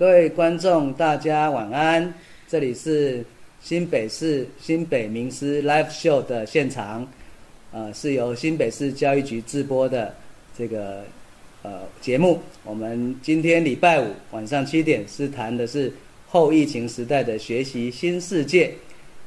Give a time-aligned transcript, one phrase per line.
[0.00, 2.14] 各位观众，大家晚安。
[2.48, 3.22] 这里是
[3.60, 7.06] 新北市新北名师 Live Show 的现场，
[7.70, 10.14] 呃，是由新北市教育局直播的
[10.56, 11.04] 这个
[11.62, 12.38] 呃节目。
[12.64, 15.92] 我们今天礼拜五晚上七点是谈的是
[16.26, 18.72] 后疫情时代的学习新世界。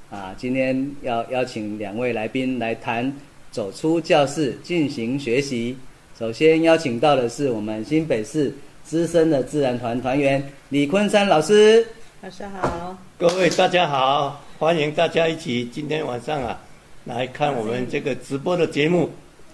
[0.10, 3.16] 啊，今天要邀请两位来宾来谈
[3.52, 5.78] 走出教室进行学习。
[6.18, 8.52] 首先邀请到的是我们新北市
[8.84, 11.86] 资深的自然团团员李昆山老师。
[12.22, 16.60] 老师好，各位大家好，欢迎大家一起今天晚上啊
[17.06, 19.10] 来看我们这个直播的节目。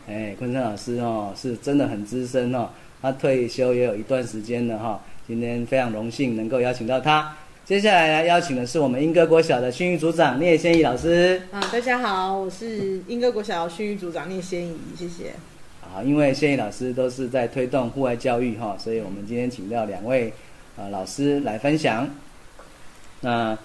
[0.08, 2.70] 哎，昆山老师哦，是真的很资深哦，
[3.02, 5.00] 他退休也有一段时间了哈。
[5.28, 7.36] 今天非常荣幸能够邀请到他。
[7.66, 11.42] 接下来来邀请的是我们英歌国小的训育组长聂先怡老师。
[11.52, 15.34] 啊，大家好，我是英歌国小训育组长聂先怡，谢谢。
[15.94, 20.32] 啊，因为谢毅老师都是在推动户外教育哈，所以我们今天请到两位
[20.78, 22.08] 啊老师来分享。
[23.22, 23.58] 那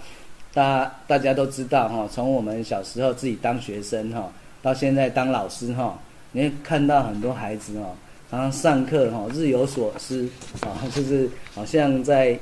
[0.52, 4.32] 大大家都知道哈，从我们小时候自己当学生哈，
[4.62, 5.98] 到现在当老师哈，
[6.32, 7.94] 你会看到很多孩子哦，
[8.30, 10.28] 常常上课哈日有所思
[10.60, 12.38] 啊，就是好像在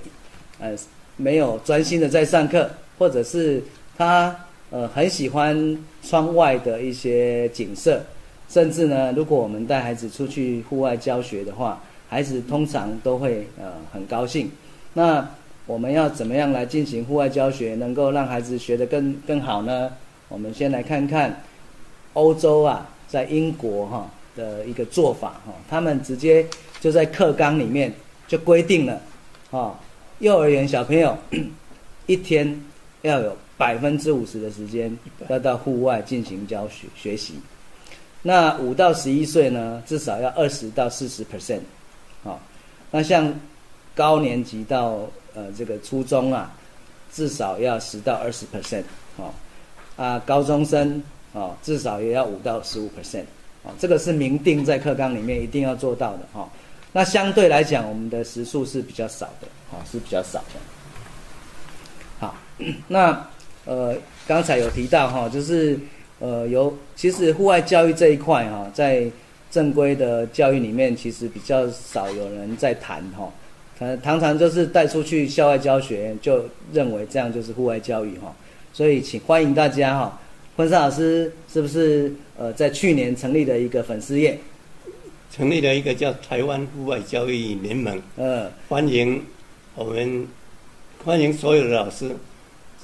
[0.58, 0.76] 呃。
[1.18, 2.68] 没有专心的在上课，
[2.98, 3.62] 或者是
[3.98, 4.34] 他
[4.70, 8.02] 呃很喜欢窗外的一些景色，
[8.52, 14.50] 甚至呢，如果我们带孩子出去户外教学的话，孩子通常都会呃很高兴。
[14.92, 15.26] 那
[15.64, 19.90] 我们要怎么样来进行户外教学，能够让孩子学得更更好呢？
[20.28, 21.42] 我们先来看看
[22.12, 26.46] 欧洲啊，在英国哈的一个做法哈，他们直接
[26.78, 27.90] 就在课纲里面
[28.28, 29.00] 就规定了
[29.50, 29.80] 啊。
[30.18, 31.16] 幼儿园小朋友
[32.04, 32.60] 一天
[33.00, 34.94] 要有百分之五十的时间
[35.28, 37.34] 要到户外进行教学学习，
[38.22, 41.60] 那五到十一岁呢，至少要二十到四十 percent，
[42.22, 42.40] 好，
[42.90, 43.34] 那像
[43.94, 45.00] 高年级到
[45.34, 46.52] 呃这个初中啊，
[47.12, 48.84] 至少要十到二十 percent，
[49.16, 49.34] 好，
[49.96, 53.24] 啊高中生哦至少也要五到十五 percent，
[53.64, 56.48] 啊这个是明定在课纲里面一定要做到的哈。
[56.92, 60.60] 那相对来讲，我们的时数是比较少的，啊，是比较少的。
[62.20, 62.36] 好，
[62.86, 63.26] 那
[63.64, 63.96] 呃，
[64.26, 65.78] 刚才有提到哈，就是
[66.22, 69.04] 呃，有其实户外教育这一块哈，在
[69.50, 73.28] 正规的教育里面，其实比较少有人在谈哈，
[73.80, 78.32] 呃，常常就是带出去校外教学，就认为这样就是户外教育哈。
[78.72, 80.20] 所以，请欢迎大家哈，
[80.54, 84.38] 昆山老师是不是呃，在去年成立的一个粉丝页？
[85.34, 89.20] 成立了一个叫台湾户外教育联盟，嗯，欢迎
[89.74, 90.28] 我们
[91.04, 92.14] 欢迎所有的老师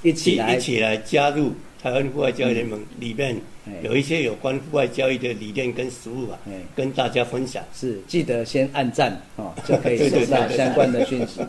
[0.02, 1.52] 一起来一起来加入
[1.82, 3.36] 台湾户外教育联盟里面，
[3.82, 6.38] 有一些有关户外教育的理念跟实务啊，
[6.74, 7.62] 跟大家分享。
[7.74, 11.40] 是记得先按赞哦， 就可以收到相关的讯息。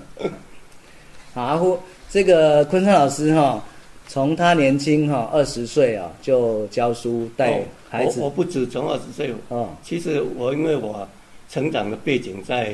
[1.34, 1.78] 好，
[2.09, 3.63] 这个昆山老师哈。
[4.12, 11.07] 从他年轻哈二十岁啊就教书带孩子，我我不止从二十岁哦，其实我因为我
[11.47, 12.73] 成长的背景在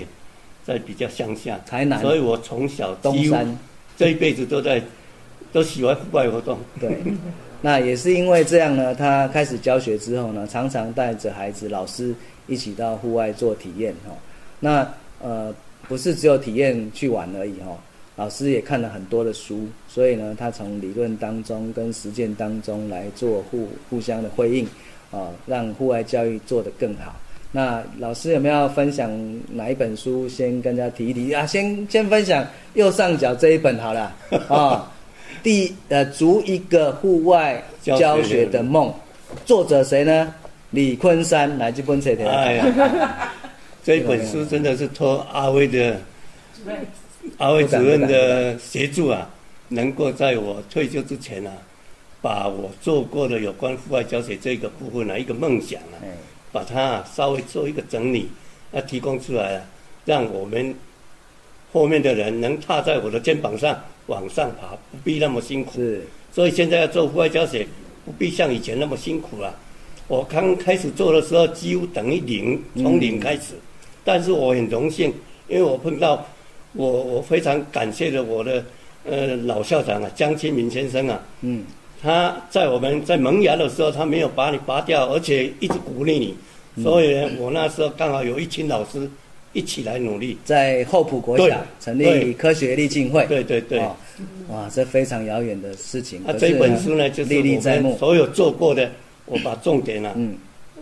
[0.65, 3.59] 在比较乡下，台南，所以我从小东山
[3.97, 4.81] 这一辈子都在
[5.51, 6.57] 都喜欢户外活动。
[6.79, 6.99] 对，
[7.61, 12.13] 那也是因为这样呢，他开始教学之后呢，常常带着孩子、老师
[12.47, 14.13] 一起到户外做体验哈。
[14.59, 14.87] 那
[15.21, 15.53] 呃
[15.87, 17.77] 不是只有体验去玩而已哈。
[18.17, 24.65] 老师也看了很多的书，所以呢，他从理论当中跟实践当中来做互互相的回应，
[25.11, 27.13] 啊，让户外教育做得更好。
[27.51, 29.11] 那老师有没有分享
[29.51, 30.29] 哪一本书？
[30.29, 34.15] 先跟大家提一提啊，先先分享右上角这一本好了
[34.47, 34.89] 啊。
[35.45, 38.91] 第呃，逐一个户外教学的梦，
[39.45, 40.33] 作者谁呢？
[40.71, 42.27] 李昆山，来这本册的。
[42.27, 43.31] 哎呀，
[43.83, 46.01] 这本书真的是托阿威的。
[47.37, 49.29] 阿威主任的协助啊，
[49.67, 51.53] 能够在我退休之前啊，
[52.23, 56.01] 把我做过的有关户外教学这个部分啊，一个梦想啊，
[56.51, 58.27] 把它稍微做一个整理，
[58.71, 59.61] 那提供出来啊，
[60.05, 60.73] 让我们
[61.75, 65.73] 后面的人能踏在我的肩膀上往上爬，不必那么辛苦。
[65.75, 67.67] 是，所以现在要做户外教学，
[68.05, 69.53] 不必像以前那么辛苦了。
[70.07, 73.55] 我刚开始做的时候，几乎等于零，从零开始，
[74.05, 75.13] 但是我很荣幸，
[75.49, 76.25] 因为我碰到。
[76.77, 78.61] 我我非常感谢的我的
[79.05, 81.63] 呃老校长啊江清明先生啊，嗯，
[82.01, 89.09] 他在我们在萌芽的时候，他没有把你拔掉，而且一直鼓励你，所以呢，我那时候刚好有一群老师
[89.55, 93.79] 一起来努力，在厚朴国小成立科学立进会，对对对，
[94.49, 96.21] 哇，这非常遥远的事情。
[96.27, 98.91] 啊，这本书呢，就是我们所有做过的，
[99.25, 100.35] 我把重点啊，嗯，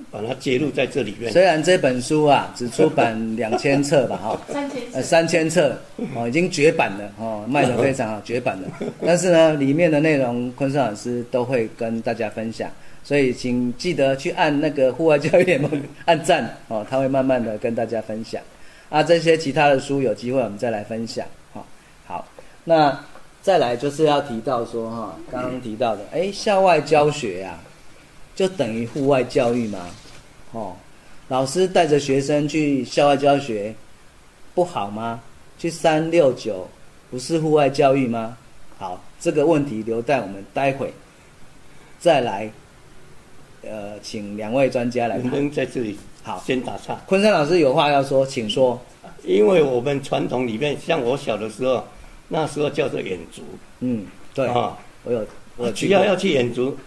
[0.09, 1.31] 把它揭露在这里面。
[1.31, 5.77] 虽然这本书啊只出版 两千册吧，哈，三千呃三千册
[6.15, 8.67] 哦，已经绝版了哦，卖的非常好， 绝版了。
[9.05, 12.67] 但是呢，里面的内容昆山老师都会跟大家分享，
[13.03, 15.69] 所以请记得去按那个户外教育联盟
[16.05, 18.41] 按赞哦，他会慢慢的跟大家分享。
[18.93, 21.65] 啊，这些其他的书有机会我们再来分享哈、
[22.05, 22.27] 好，
[22.63, 22.95] 那
[23.41, 27.57] 再来就是要提到说哈，刚刚提到的，哎，校外教学呀、
[28.35, 29.89] 就等于户外教育吗？
[30.51, 30.75] 哦，
[31.27, 33.73] 老师带着学生去校外教学
[34.53, 35.19] 不好吗？
[35.57, 36.67] 去三六九
[37.09, 38.37] 不是户外教育吗？
[38.77, 40.93] 好，这个问题留待我们待会
[41.99, 42.47] 再来，
[43.63, 45.39] 呃，请两位专家来能不谈。
[45.39, 46.95] 能在这里好，先打岔？
[47.05, 48.81] 昆山老师有话要说，请说。
[49.25, 51.81] 因为我们传统里面，像我小的时候，
[52.27, 53.41] 那时候叫做远足
[53.79, 55.25] 嗯，对，啊，我有，
[55.55, 55.71] 我。
[55.71, 56.77] 只要要去远足，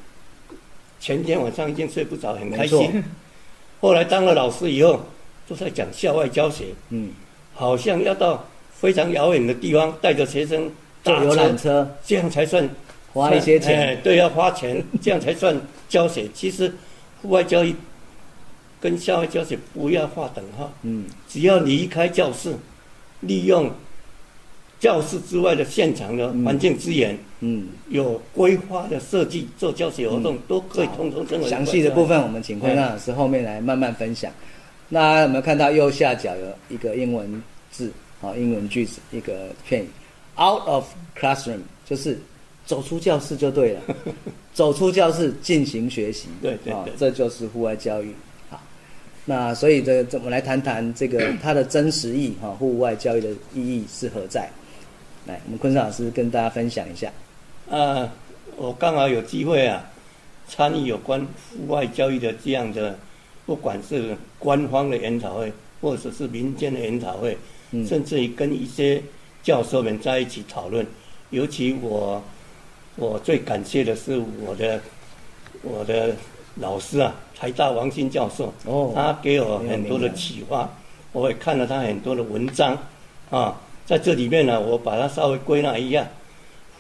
[1.01, 3.03] 前天晚上已经睡不着，很开心。
[3.81, 5.01] 后来当了老师以后，
[5.49, 7.11] 都在讲校外教学，嗯，
[7.55, 8.45] 好像要到
[8.75, 10.71] 非常遥远的地方，带着学生
[11.03, 12.69] 打坐游览车，这样才算
[13.15, 14.01] 花一些哎钱。
[14.03, 16.29] 对，要花钱，这样才算教学。
[16.35, 16.75] 其实
[17.23, 17.75] 户外教育
[18.81, 22.55] 跟校外教学不要划等号，嗯，只要离开教室，
[23.21, 23.71] 利用
[24.79, 34.31] 教室之外的现场的环境资源，嗯，有规划的设计做教学活动，都可以通通称为详细的部分我们请昆山老师后面来慢慢分享。
[34.89, 37.91] 那有没有看到右下角有一个英文字，
[38.21, 39.89] 好，英文句子一个片语
[40.39, 40.85] ，out of
[41.19, 42.19] classroom 就是
[42.67, 43.81] 走出教室就对了，
[44.53, 46.93] 走出教室进行学习，啊对对对。
[46.97, 48.15] 这就是户外教育。
[49.27, 54.49] 好，那所以这这我们来谈谈这个 它的真实意哈，户外教育的意义是何在？
[55.27, 57.13] 来，我们坤山老师跟大家分享一下。
[57.69, 58.09] 啊，
[58.57, 59.85] 我刚好有机会啊，
[60.49, 61.21] 参与有关
[61.51, 62.97] 户外教育的这样的，
[63.45, 67.37] 不管是官方的研讨会，或者是民间的研讨会，
[67.73, 69.03] 嗯甚至于跟一些
[69.43, 70.87] 教授们在一起讨论。
[71.31, 72.23] 尤其我，
[72.95, 74.81] 我最感谢的是我的
[75.63, 76.15] 我的
[76.55, 78.93] 老师啊，台大王新教授，哦。
[78.95, 80.69] 他给我很多的启发，
[81.13, 82.77] 我也看了他很多的文章，
[83.31, 86.07] 啊，在这里面呢，我把它稍微归纳一下，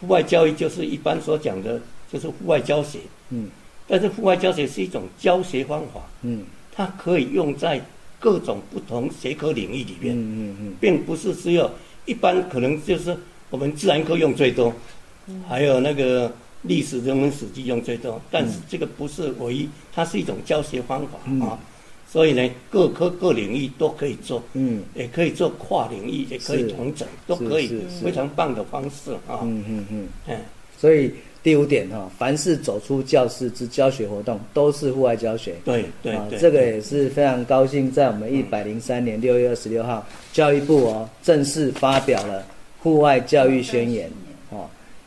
[0.00, 1.80] 户外教育就是一般所讲的，
[2.10, 3.00] 就是户外教学，
[3.30, 3.50] 嗯。
[3.88, 6.44] 但是户外教学是一种教学方法，嗯。
[6.72, 7.80] 它可以用在
[8.18, 11.70] 各种不同学科领域里嗯面，嗯嗯并不是只有
[12.04, 13.16] 一般可能就是
[13.48, 14.72] 我们自然科用最多，
[15.48, 16.30] 还有那个
[16.66, 21.58] 历史、人文、史记用最多，但是这个不是唯一，它是一种教学方法嗯啊。
[22.08, 27.68] 所以呢，各科各领域都可以做，嗯也可以做跨领域，也可以是同整，都可以
[28.02, 29.40] 非常棒的方式啊。
[29.42, 30.08] 嗯嗯嗯。
[30.28, 30.36] 嗯，
[30.78, 35.56] 所以第五点哈、凡是走出教室之教学活动，都是户外教学。
[35.64, 42.46] 对对啊，这个也是非常高兴，在我们一百零三年六月二十六号，教育部哦正式发表了
[42.78, 44.25] 户外教育宣言哦，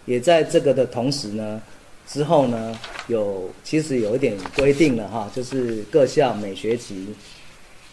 [0.09, 1.61] 也在这个的同时呢，
[2.07, 2.75] 之后呢
[3.07, 7.07] 有其实有一点规定了哈、就是各校每学期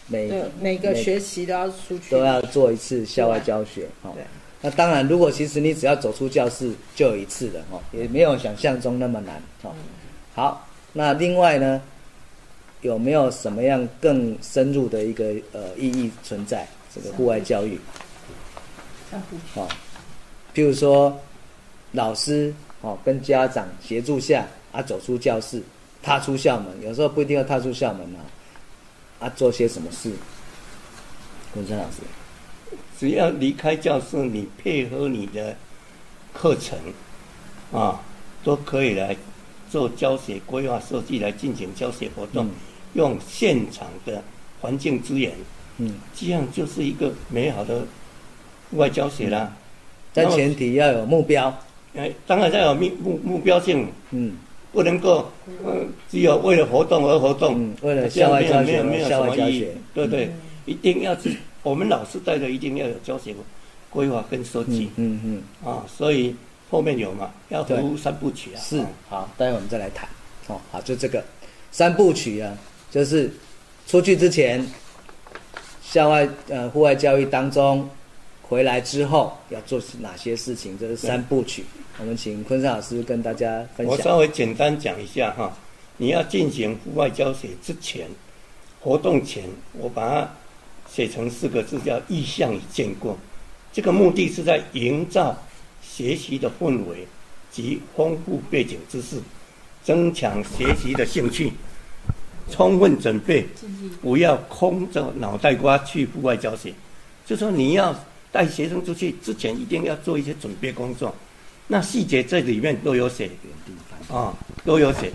[0.07, 4.23] 每对，每个学期都要出去，都要做一次校外教学哈、对。
[4.61, 9.71] 那当然，如果其实你只要走出教室就有一次的哈，也没有想象中那么难哈。
[10.33, 11.79] 好，那另外呢，
[12.81, 16.67] 有没有什么样更深入的一个呃意义存在？
[16.95, 17.79] 这个户外教育？
[19.11, 19.67] 散步哦，
[20.55, 21.15] 譬如说
[21.97, 25.61] 老师哦跟家长协助下啊走出教室，
[26.01, 28.21] 踏出校门，有时候不一定要踏出校门啊，
[29.19, 30.11] 啊做些什么事？
[31.55, 31.97] 文山老师，
[32.99, 35.55] 只要离开教室，你配合你的
[36.33, 36.77] 课程
[37.71, 37.99] 啊，
[38.43, 39.17] 都可以来
[39.69, 42.51] 做教学规划设计来进行教学活动，嗯。
[42.93, 44.23] 用现场的
[44.61, 45.31] 环境资源，
[45.77, 47.85] 嗯，这样就是一个美好的
[48.71, 49.53] 外教学啦。
[50.13, 51.53] 但前提要有目标，
[51.97, 54.37] 哎，当然要有目目目标性，嗯。
[54.73, 55.31] 不能够
[55.65, 60.31] 嗯只有为了活动而活动，嗯为了校外教学没有没有没有校外什么意义教学，对对，
[60.65, 61.31] 一定要是
[61.63, 63.33] 我们老师带的，一定要有教学
[63.89, 64.91] 规划跟设计。
[64.97, 66.35] 嗯嗯啊，所以
[66.69, 68.87] 后面有嘛，要服务三部曲啊，是啊。
[69.09, 70.07] 好，待会我们再来谈。
[70.47, 71.23] 哦，好，就这个
[71.71, 72.55] 三部曲啊，
[72.91, 73.31] 就是
[73.87, 74.63] 出去之前，
[75.81, 77.89] 校外呃户外教育当中，
[78.47, 81.65] 回来之后要做哪些事情，这是三部曲。
[81.99, 83.95] 我们请昆山老师跟大家分享。
[83.95, 85.51] 我稍微简单讲一下哈，
[85.97, 88.07] 你要进行户外教学之前，
[88.79, 90.29] 活动前，我把它
[90.89, 93.17] 写成四个字，叫意向与见过。
[93.73, 95.35] 这个目的是在营造
[95.81, 97.05] 学习的氛围
[97.51, 99.21] 及丰富背景知识，
[99.83, 101.51] 增强学习的兴趣。
[102.49, 103.45] 充分准备，
[104.01, 106.73] 不要空着脑袋瓜去户外教学。
[107.25, 107.93] 就说你要
[108.37, 111.11] 带学生出去之前，一定要做一些准备工作。
[111.65, 113.31] 那细节这里面都有写，
[114.11, 114.31] 啊，
[114.63, 115.11] 都有写。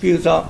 [0.00, 0.44] 比如说，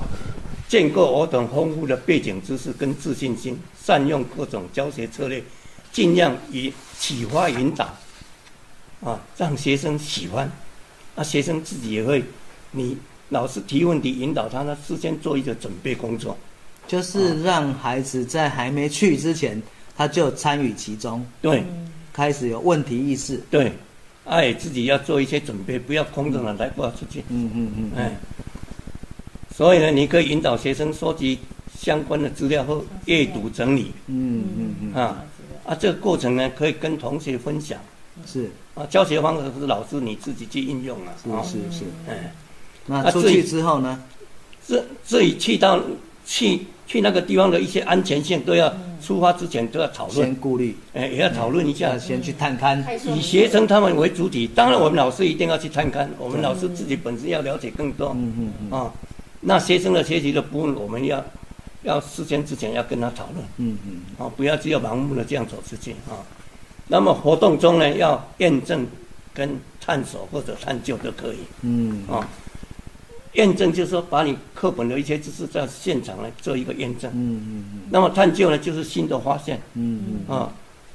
[0.67, 5.43] 建构我等丰富的背景知识跟自信心，善用各种教学策略，
[5.91, 7.95] 尽量以启发引导，
[9.03, 10.51] 啊，让学生喜欢。
[11.15, 12.23] 那学生自己也会，
[12.71, 12.97] 你
[13.29, 16.35] 老师提问题引导他，他事先做一个准备工作，
[16.87, 19.61] 就是让孩子在还没去之前，
[19.95, 21.63] 他就参与其中，对，
[22.19, 23.41] 开始有问题意识。
[23.49, 23.71] 对，
[24.25, 27.23] 哎，自己要做一些准备，不要空着脑袋挂出去。
[27.29, 28.17] 嗯嗯嗯，哎，
[29.55, 31.39] 所以呢，你可以引导学生收集
[31.79, 35.23] 相关的资料后阅读整理嗯嗯嗯，啊
[35.65, 37.79] 啊，这个过程呢，可以跟同学分享
[38.25, 38.85] 是啊。
[38.89, 41.13] 教学方式是老师你自己去应用啊。
[41.31, 41.85] 啊是是是。
[42.09, 42.33] 哎，
[42.85, 43.97] 那出去之后呢？
[44.61, 45.81] 自自己去到
[46.25, 46.59] 去
[46.89, 51.99] 去那个地方的一些安全性都要出发之前都要讨论先论，顾虑，哎，也要讨论一下要。
[51.99, 52.83] 先去探勘。
[53.15, 58.09] 以学生他们为主体，当然我们老师一定要去探勘，我们老师自己本身要了解更多。
[58.15, 58.91] 嗯嗯嗯啊，
[59.41, 61.23] 那学生的学习的部分，我们要
[61.83, 66.17] 要事先之前要跟他讨论嗯嗯，啊，不要只有盲目的这样走出去啊。
[66.87, 68.87] 那么活动中呢，要验证
[69.31, 69.47] 跟
[69.79, 72.27] 探索或者探究都可以嗯啊。
[73.33, 77.11] 验证就是说，把你课本的一些知识在现场来做一个验证。
[77.13, 80.51] 嗯嗯嗯那么探究呢，就是新的发现嗯嗯啊，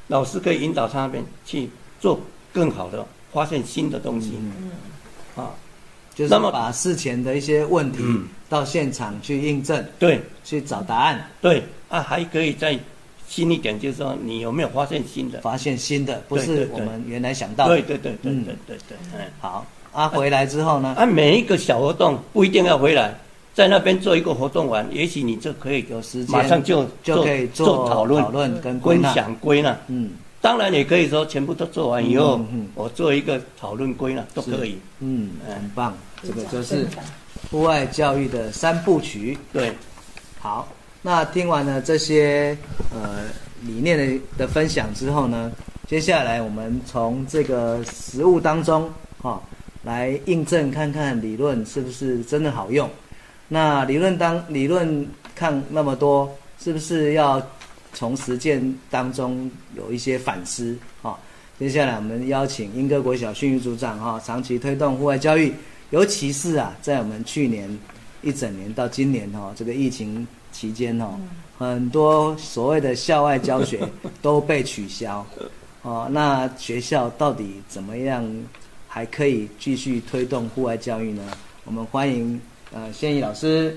[0.09, 1.69] 老师可以引导他们去
[2.01, 2.21] 做
[2.53, 4.71] 更好的发现新的东西嗯，
[5.37, 5.51] 啊。
[6.15, 12.79] 就是那么把事前的一些问题嗯到现场去印证，对去找答案，对啊，还可以再
[13.27, 15.41] 新一点，就是说你有没有发现新的？
[15.41, 17.75] 发现新的，不是我们原来想到的。
[17.75, 19.27] 对对对对嗯对对对，嗯。
[19.41, 23.15] 好，啊，回来之后呢，啊，每一个小活动不一定要回来，
[23.55, 29.15] 在那边做一个活动完，也许你就可以有时间马上就就可以做做讨论、讨论跟归分纳。
[29.15, 29.79] 享归纳。
[29.87, 30.11] 嗯
[30.41, 34.77] 当然也可以说全部都做完以后，嗯嗯我做一个讨论归纳都可以。
[35.01, 36.87] 嗯，哎很棒，这个就是
[37.51, 39.39] 户外教育的三部曲。
[39.55, 39.73] 对，
[40.39, 40.69] 好，
[41.01, 42.55] 那听完了这些
[42.93, 43.21] 呃
[43.63, 45.51] 理念的的分享之后呢，
[45.89, 48.87] 接下来我们从这个实物当中
[49.23, 49.41] 哈、
[49.85, 52.89] 来印证看看理论是不是真的好用。
[53.47, 57.41] 那理论当理论看那么多，是不是要
[57.93, 61.17] 从实践当中有一些反思啊、
[61.59, 65.53] 接下来我们邀请英歌国小训育组长哈、长期推动户外教育，
[65.91, 67.69] 尤其是啊，在我们去年
[68.23, 71.17] 一整年到今年哈、这个疫情期间哈、
[71.59, 73.87] 很多所谓的校外教学
[74.23, 75.25] 都被取消。
[75.83, 78.27] 哦，那学校到底怎么样
[78.95, 81.29] 还可以继续推动户外教育呢？
[81.65, 83.77] 我们欢迎呃谢毅老师。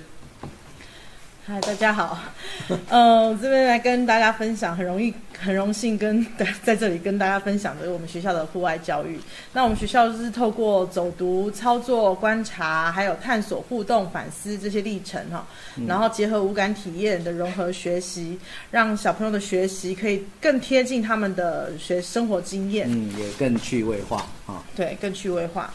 [1.49, 2.19] 嗨，大家好，
[2.89, 6.27] 呃，我这边来跟大家分享，很容易，很荣幸跟
[6.61, 9.17] 在这里跟大家分享的我们学校的户外教育。
[9.53, 15.47] 那我们学校就是透过走读、操作、观察，还有探索、互动、反思这些历程哈，
[15.87, 18.37] 然后结合无感体验的融合学习，
[18.69, 22.89] 让小朋友的学习可以更贴近他们的学生活经验。
[22.91, 24.61] 嗯，也更趣味化啊。
[24.75, 25.73] 对，更趣味化。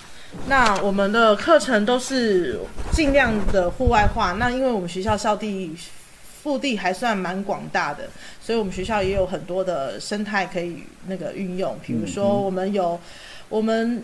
[0.48, 2.58] 那我们的课程都是
[2.90, 4.32] 尽量的户外化。
[4.32, 5.74] 那因为我们学校校地
[6.42, 8.08] 腹地还算蛮广大的，
[8.40, 11.76] 所以我们学校也有很多的生态可以那个运用。
[11.86, 12.98] 比如说，我们有
[13.48, 14.02] 我们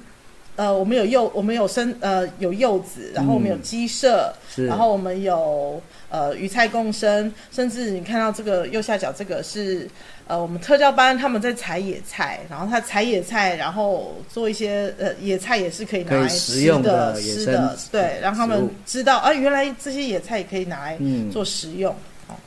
[0.55, 5.81] 呃，我们有柚，我们有生呃有柚子，然后我们有鸡舍，是，然后我们有
[6.11, 9.89] 呃鱼菜共生，甚至你看到这个右下角这个是
[10.27, 21.95] 呃我们特教班他们在采野菜，然后他采野菜，然后做一些呃野菜也是可以拿来吃的的吃的，对，让他们知道啊原来这些野菜也可以拿来嗯做食用。
[22.27, 22.39] 好，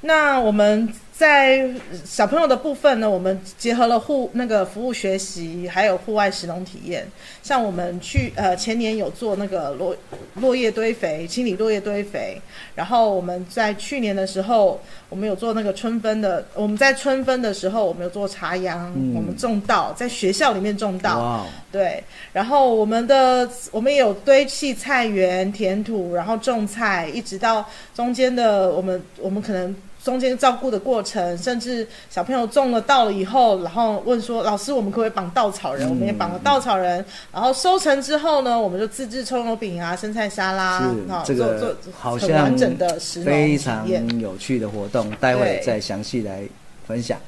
[0.00, 1.68] 那我们在
[2.04, 7.04] 小朋友的部分呢，我们结合了户那个服务学习，还有户外实农体验。
[7.42, 9.96] 像我们去呃前年有做那个落
[10.34, 12.40] 落叶堆肥，清理落叶堆肥。
[12.76, 16.46] 然后我们在去年的时候，我们有做那个春分的。
[16.54, 21.44] 我们在春分的时候，我们有做茶秧，嗯我们种稻，在学校里面种稻。
[21.72, 22.00] 对，
[22.32, 35.86] 然后我们的我们也有堆砌菜园、填土，然后种菜，一直到中间的我们我们可能中间照顾的过程，甚至小朋友种了稻了以后，然后问说老师，我们可不可以绑稻草人？
[35.86, 43.88] 嗯我们也绑了稻草人，然后收成之后呢，我们就自制葱油饼啊、生菜沙拉，是啊，这个做做很好像完整的食农非常。
[44.20, 46.42] 有趣的活动，待会再详细来
[46.86, 47.18] 分享。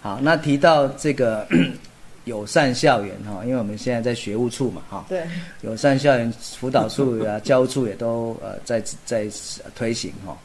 [0.00, 1.46] 好，那提到这个
[2.24, 5.22] 友善校园哈，因为我们现在在学务处嘛哈，对，
[5.62, 9.26] 友善校园辅导处啊、教务处也都呃在在
[9.74, 10.36] 推行哈。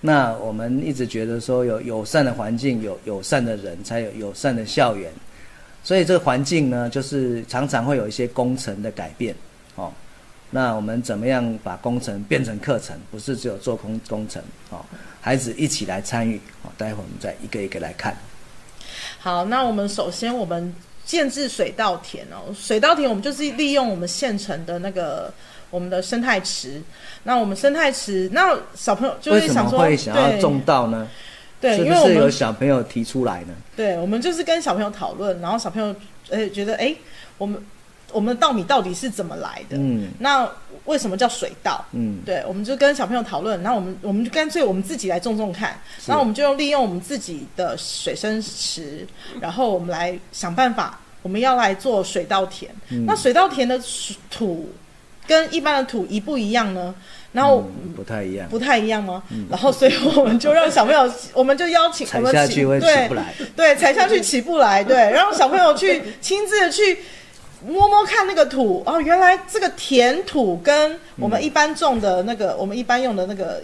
[0.00, 5.10] 那我们一直觉得说有友善的环境，有友善的人，才有友善的校园。
[5.82, 9.34] 所以这个环境呢，就是常常会有一些工程的改变
[9.76, 9.92] 哦。
[10.50, 12.96] 那我们怎么样把工程变成课程？
[13.10, 14.84] 不是只有做工工程哦，
[15.20, 16.70] 孩子一起来参与哦。
[16.76, 18.16] 待会儿我们再一个一个来看。
[19.18, 20.72] 好，那我们首先我们
[21.04, 25.32] 建制水稻田哦，水稻田我们就是利用我们现成的那个
[25.70, 26.82] 我们的生态池。
[27.24, 31.08] 那我们生态池，那小朋友就是想说，会想要种稻呢？
[31.60, 33.54] 对，因为我们有小朋友提出来呢。
[33.74, 35.94] 对，我们就是跟小朋友讨论，然后小朋友
[36.28, 36.94] 呃觉得，哎，
[37.38, 37.60] 我们
[38.12, 39.76] 我们的稻米到底是怎么来的？
[39.76, 40.48] 嗯，那
[40.84, 41.84] 为什么叫水稻？
[41.92, 49.04] 嗯，对，我们就跟小朋友讨论，然后我们我们就干脆我们自己来种种看，然后我们就利用我们自己的水生池，
[49.40, 52.70] 然后我们来想办法，我们要来做水稻田。
[53.06, 53.80] 那水稻田的
[54.30, 54.70] 土
[55.26, 56.94] 跟一般的土一不一样呢？
[57.32, 59.22] 然后不太一样，不太一样吗？
[59.50, 66.98] 然后所以我们就让小朋友， 我们就邀请踩下去会起不来，对，踩下去起不来，对， 让小朋友去亲自的去
[67.66, 73.62] 摸摸看那个土哦，原来这个田土跟我们一般种的那个，我们一般用的那个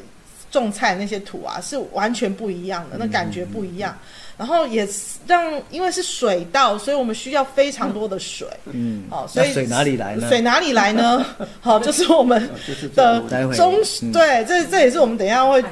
[0.50, 3.96] 种菜那些土啊，是完全不一样的，那感觉不一样。
[4.42, 4.84] 然后也
[5.24, 8.44] 让，因为是水稻，所以我们需要非常多的水。
[8.64, 10.28] 嗯，好，所以水哪里来呢？
[10.28, 11.24] 水哪里来呢？
[11.62, 12.50] 好，就是我们
[12.92, 13.20] 的
[13.54, 13.72] 中
[14.12, 15.64] 对，这这也是我们等一下会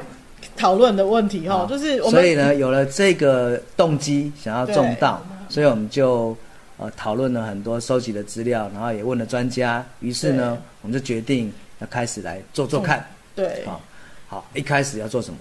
[0.56, 1.66] 讨论的问题哈。
[1.68, 6.36] 就是我们所以呢，有了这个动机，想要种稻，所以我们就
[6.76, 13.04] 呃讨论了很多收集的资料，然后也问了专家，于是呢，我们就决定要开始来做做看。
[13.34, 13.80] 对，好，
[14.28, 15.40] 好，一开始要做什么？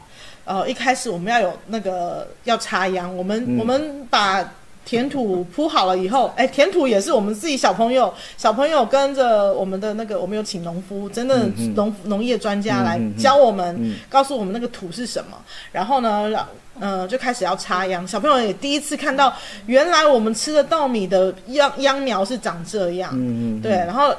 [0.49, 4.43] 呃，一开始我们要有那个要插秧，我们我们把
[4.83, 15.37] 田土铺好了以后，哎，田土也是我们自己小朋友，小朋友跟着我们的那个，我们有请农夫，真的农农业专家来教我们，告诉我们那个土是什么，
[15.71, 16.47] 然后呢，让
[16.79, 19.31] 呃就开始要插秧，小朋友也第一次看到，
[19.67, 24.11] 原来我们吃的稻米的秧秧苗是长这样，嗯嗯，对，然后。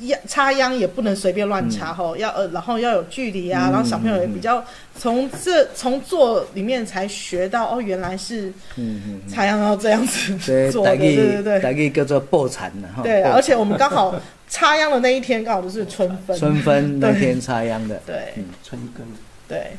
[0.00, 4.62] 秧插秧也不能随便乱插吼，要呃，然后要有距离啊，然后小朋友也比较
[4.98, 10.36] 从这从做里面才学到哦，原来是嗯嗯插秧要这样子
[10.70, 13.02] 做的，对对对，大概叫做破产的哈。
[13.02, 14.14] 对，而且我们刚好
[14.48, 19.06] 插秧的那一天刚好就是春分，春分那天插秧的， 对，春耕，
[19.48, 19.72] 对。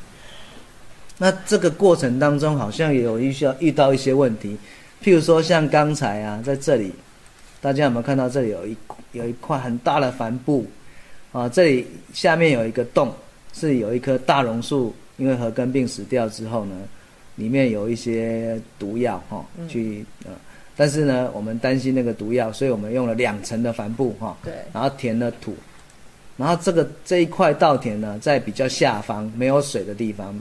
[1.20, 4.58] 那这个过程当中好像也有一些遇到一些问题，
[5.04, 6.91] 譬如说像刚才啊，在这里。
[7.60, 8.78] 大家有没有看到这里有一
[9.17, 10.65] 有一块很大的帆布
[11.32, 11.49] 啊？
[11.49, 13.13] 这里下面有一个洞，
[13.53, 16.75] 是有一棵大榕树，因为核根病死掉之后呢，
[17.36, 20.32] 里面有一些毒药哈，去呃，
[20.75, 25.56] 但是呢，我们担心那个毒药，所以我们用了两层的帆布哈，对，然后填了土，
[26.38, 30.34] 然后这个这一块稻田呢，在比较下方没有水的地方，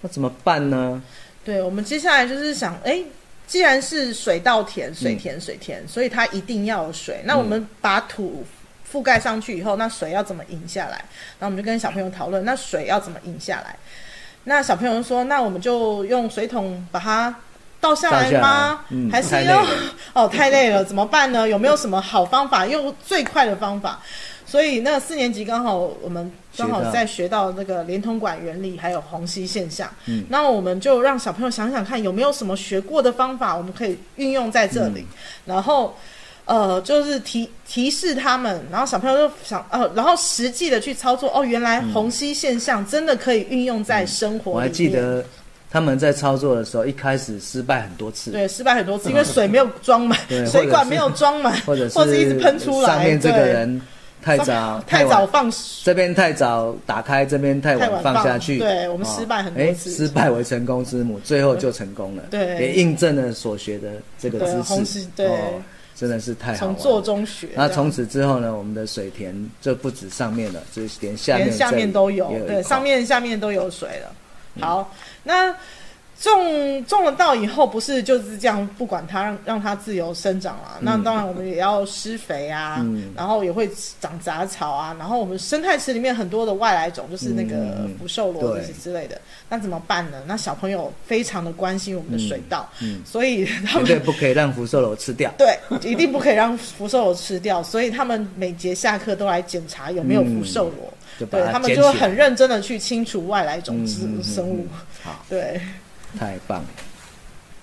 [0.00, 1.02] 那怎么办呢？
[1.44, 3.02] 对，我们接下来就是想哎。
[3.50, 7.20] 既然是水稻田，水田水田，所以它一定要有水。
[7.24, 8.46] 那我们把土
[8.88, 11.04] 覆盖上去以后，那水要怎么引下来？
[11.40, 13.74] 那我们就跟小朋友讨论，那水要怎么引下来？
[14.44, 17.34] 那小朋友说，那我们就用水桶把它
[17.80, 18.84] 倒下来吗？
[19.10, 19.66] 还是要
[20.14, 21.48] 哦太累了，怎么办呢？
[21.48, 22.64] 有没有什么好方法？
[22.64, 24.00] 用最快的方法？
[24.46, 29.88] 所以那四年级刚好我们刚好在学到那个连通管原理，还有虹吸现象。
[30.06, 35.06] 嗯，那我们就让小朋友想想看，有没有什么学过的方法，我们可以运用在这里。
[35.46, 35.94] 然后，
[36.46, 41.30] 呃，就是提提示他们，然后小朋友就想，呃，然后实际的去操作。
[41.32, 44.50] 哦，原来虹吸现象真的可以运用在生活。
[44.52, 45.24] 我还记得
[45.70, 48.32] 他们在操作的时候，一开始失败很多次。
[48.32, 50.18] 对，失败很多次，因为水没有装满，
[50.50, 52.88] 水管没有装满，或者或者一直喷出来。
[52.88, 53.80] 上面这个人。
[54.22, 55.50] 太早， 太早放
[55.82, 58.58] 这边太早打开，这边太晚放下去。
[58.58, 62.22] 对我们失败很多次，失败为成功之母，最后就成功了。
[62.30, 65.06] 对，也印证了所学的这个知识。
[65.16, 65.30] 对，
[65.96, 66.58] 真的是太好。
[66.58, 67.48] 从做中学。
[67.54, 72.28] 那从此之后呢，我们的水田就不止上面了，就是连下面、下面都有。
[72.46, 74.12] 对，上面、下面都有水了。
[74.60, 75.54] 好，那。
[76.20, 80.76] 种种了稻以后，不是就是这样不管它，让让它自由生长啊。
[80.80, 82.84] 那当然我们也要施肥啊，
[83.16, 84.94] 然后也会长杂草啊。
[84.98, 89.18] 然后我们生态池里面很多的外来种，就是那个福寿螺这些之类的。
[89.48, 90.18] 那怎么办呢？
[90.26, 92.68] 那小朋友非常的关心我们的水稻，
[93.04, 95.32] 所以他们绝对不可以让福寿螺吃掉。
[95.38, 97.62] 对，一定不可以让福寿螺吃掉。
[97.62, 104.66] 所以他们每节下课都来检查有没有福寿螺，对他们就很认真的去清除外来种子生物。
[105.02, 105.58] 好，对。
[106.18, 106.68] 太棒了，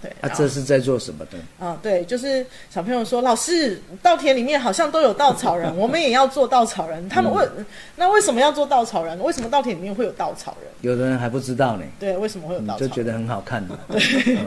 [0.02, 1.66] 对，啊，这是在做什么的？
[1.66, 7.10] 啊，对，就是小朋友说，老师，稻田里面好像都有稻草人，我们也要做稻草人。
[7.10, 7.48] 他们为、
[7.96, 9.20] 那为什么要做稻草人？
[9.22, 10.72] 为什么稻田里面会有稻草人？
[10.82, 12.90] 有的人还不知道呢，对，为什么会有嗯稻草人？
[12.90, 13.78] 就觉得很好看嘛。
[13.90, 14.38] 对，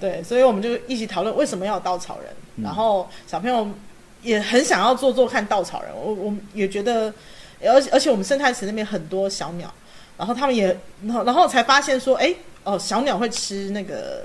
[0.00, 3.68] 对所以我们就一起讨论为什么要有稻草人，嗯然后小朋友
[4.22, 7.12] 也很想要做做看稻草人，我我们也觉得，
[7.62, 9.72] 而且而且我们生态池那边很多小鸟，
[10.16, 12.34] 然后他们也，然后然后才发现说，哎，
[12.66, 14.24] 哦，小鸟会吃那个，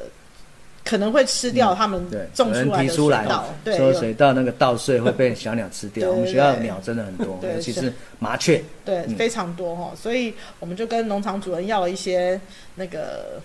[0.84, 6.10] 可能会吃掉他们种出来的水稻，对，说水稻那个稻穗会被小鸟吃掉。
[6.12, 8.62] 我们学校的鸟真的很多，对尤其是麻雀。
[8.84, 9.15] 对，嗯。
[9.15, 12.41] 非常多哈、所以我们就跟农场主人要了一些
[12.73, 13.39] 那个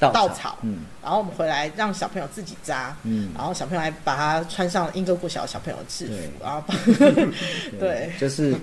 [0.00, 0.80] 稻稻草嗯。
[1.00, 6.30] 然后我们回来让小朋友自己扎，嗯，然后小朋友还把它穿上英歌国小小朋友的制服，对。
[6.42, 6.64] 然后
[7.78, 8.10] 对。
[8.18, 8.56] 就是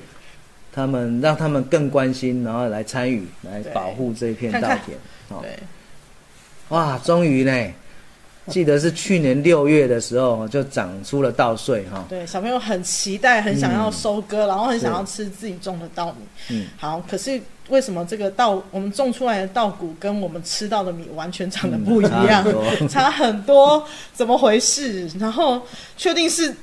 [0.72, 4.98] 他们让他们更关心，然后来参与，来对保护这片稻田。
[5.30, 5.58] 哦，对
[6.70, 7.74] 哇，终于呢，
[8.48, 12.06] 记得是去年六月的时候就长出了稻穗哈。
[12.08, 16.18] 对，小朋友很期待，很想要收割，然后很想要吃自己种的稻米。
[16.50, 22.44] 嗯，好，可是为什么这个稻我们种出来的稻谷跟我们吃到的米完全长得嗯不一样？
[22.44, 25.08] 差很多 差很多，怎么回事？
[25.20, 25.62] 然后
[25.98, 26.56] 确定是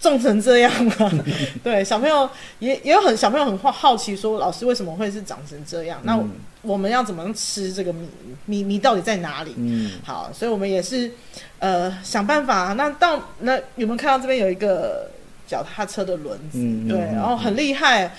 [0.00, 1.12] 种成这样吗？
[1.62, 6.00] 对，小朋友也也有很小朋友很好好奇说，老师为什么会是长成这样？
[6.04, 6.30] 那嗯
[6.62, 8.08] 我们要怎么吃这个米？
[8.44, 9.54] 米米到底在哪里？
[9.56, 11.10] 嗯，好，所以我们也是
[11.58, 12.74] 呃想办法。
[12.74, 15.10] 那到那有没有看到这边有一个
[15.46, 16.58] 脚踏车的轮子？
[16.88, 18.12] 对，然后很厉害。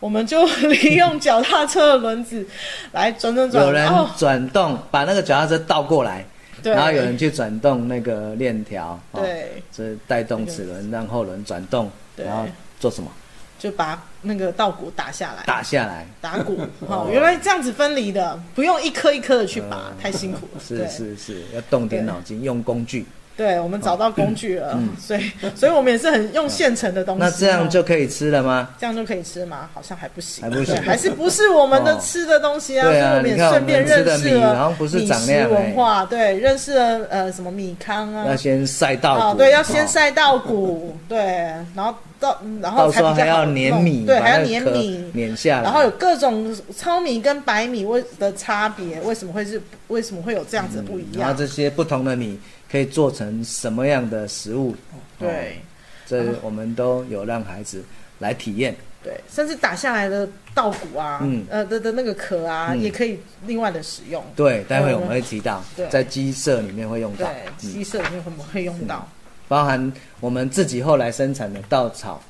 [0.00, 2.46] 我们就利用脚踏车的轮子
[2.92, 6.28] 来转转转，有人转动，把那个脚踏车倒过来，对，
[6.62, 12.46] 然后有人去转动那个链条，哦，对这带动齿轮让后轮转动，然后
[12.80, 13.10] 做什么？
[13.58, 16.06] 就把那个稻谷打下来，打下来。
[16.20, 16.60] 打谷。
[16.86, 20.60] 哦哦，原来这样子分离的，不用一颗一颗的去拔，嗯太辛苦了。
[20.60, 23.04] 是是是，要动点脑筋，用工具。
[23.38, 27.20] 对，我们找到工具了，嗯所以所以我们也是很用现成的东西。
[27.20, 28.68] 那这样哦就可以吃了吗？
[28.80, 29.70] 这样就可以吃吗？
[29.72, 32.82] 好像还不行，还不行对还是不是我们的哦吃的东西啊？
[32.82, 41.18] 所以我们也顺便认识了米好像不是米食长那样文化，对，认识了呃什么米糠啊要，先晒稻啊，谷，对，要先哦晒稻谷，对，
[41.76, 51.20] 然后到嗯然后到时候还要碾米，对，还要碾米，碾下来，然后有各种糙米跟白米为的差别，为什么会是为什么会有这样子的不一样？
[51.20, 52.36] 然后这些不同的米
[52.70, 54.72] 可以做成什么样的食物？
[54.92, 55.60] 哦对
[56.06, 57.84] 这我们都有让孩子
[58.18, 58.74] 来体验。
[59.02, 64.24] 对，甚至打下来的稻谷啊，嗯呃的的那个壳啊，嗯也可以另外的使用。
[64.34, 69.06] 对，待会我们会提到对，在鸡舍里面会用到，，对鸡舍里面会不会用到？
[69.46, 72.20] 包含我们自己后来生产的稻草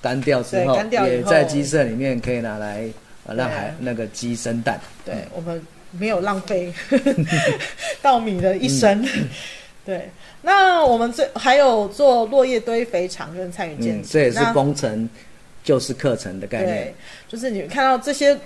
[0.00, 2.88] 干掉之后干，掉后也在鸡舍里面可以拿来
[3.26, 4.80] 呃让孩那个鸡生蛋。
[5.04, 6.72] 对我们没有浪费
[8.00, 9.04] 稻米的一生。
[9.86, 10.10] 嗯对，
[10.42, 15.08] 那我们最还有做落叶堆肥厂跟菜园建嗯，这也是那工程
[15.62, 16.94] 就是课程的概念对。，
[17.28, 18.36] 就是你看到这些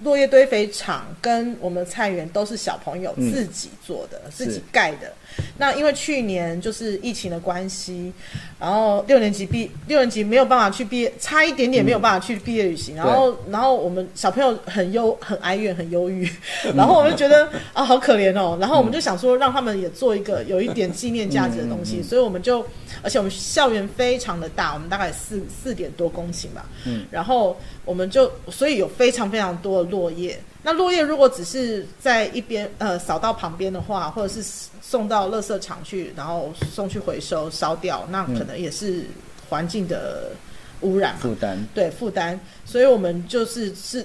[0.00, 5.12] 落叶堆肥厂跟我们的菜园都是小朋友嗯自己做的、自己盖的。
[5.58, 8.12] 那因为去年就是疫情的关系，
[8.60, 12.94] 然后六年级毕六年级没有办法去毕业，差一点点没有办法去毕业旅行。
[12.96, 16.28] 然后然后我们小朋友很忧很哀怨很忧郁，
[16.76, 18.56] 然后我们就觉得啊好可怜哦。
[18.60, 22.64] 然后我们就想说让他们也做一个有一点纪念价值的东西，所以我们就
[23.02, 26.68] 而且我们校园非常的大，我们大概四四点多公顷吧。
[26.86, 30.38] 嗯，然后我们就所以有非常非常多的落叶。
[30.62, 34.42] 那落叶如果只是在一边呃扫到旁边的话，或者是
[34.82, 39.04] 送到垃圾场去，然后送去回收烧掉，那可能也是
[39.48, 40.32] 环境的
[40.80, 41.20] 污染嘛。
[41.20, 41.66] 负担。
[41.72, 44.04] 对负担，所以我们就是是，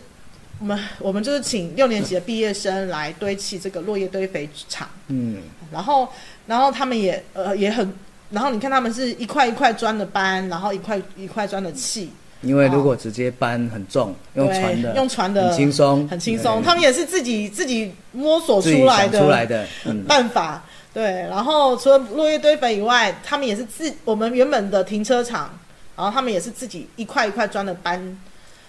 [0.59, 6.07] 我们我们就是请六年级的毕业生来堆砌这个落叶堆肥场，嗯，然后
[6.45, 7.93] 然后他们也呃也很，
[8.29, 12.11] 然后你看他们是一块一块砖的搬，然后一块一块砖的砌，
[12.43, 20.63] 因为如果直接搬很重，用对船的用船的很轻松，很轻松，他们也是自己自己摸索出来的想出来的，嗯，办法。
[20.93, 25.49] 对，然后除了落叶堆肥以外，他们也是自我们原本的停车场，
[25.95, 28.15] 然后他们也是自己一块一块砖的搬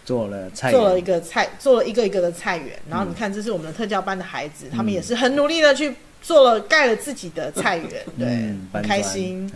[0.07, 2.79] 做了菜做了一，个菜，做了一个一个的菜园。
[2.89, 9.51] 然后你看，这是我们的特教班的孩子，他们也是很努力的去做了盖了自己的菜园，对，嗯，很开心。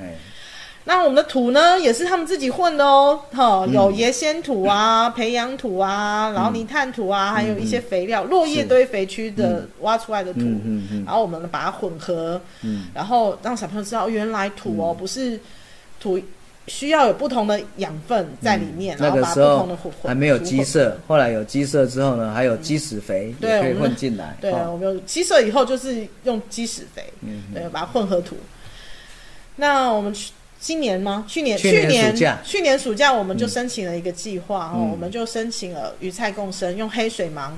[0.88, 3.72] 哎，那我们的土呢，也是他们自己混的哦，哈、嗯。
[3.74, 11.04] 有椰仙土啊、 培养土啊，然后泥炭土啊，还有一些肥料，落叶堆肥区的挖出来的土，嗯嗯嗯。
[11.04, 15.38] 然后我们把它混合，嗯，然后让小朋友知道，原来土哦、不是
[16.00, 16.18] 土，
[16.66, 20.64] 需要有不同的养分在里面，然那后把不个时候同的混还没有鸡，混。
[20.64, 24.36] 舍，后来有鸡舍之后呢，还有鸡屎肥对也可以混进来。
[24.40, 27.42] 对，哦我们有鸡舍以后就是用鸡屎肥，嗯。
[27.52, 28.36] 对，把它混合土。
[29.56, 31.24] 那我们去今年吗？
[31.28, 37.56] 去年去年年暑假去年暑假我们就申请了一个计划哦，嗯我们就申请了鱼菜共生，用黑水芒，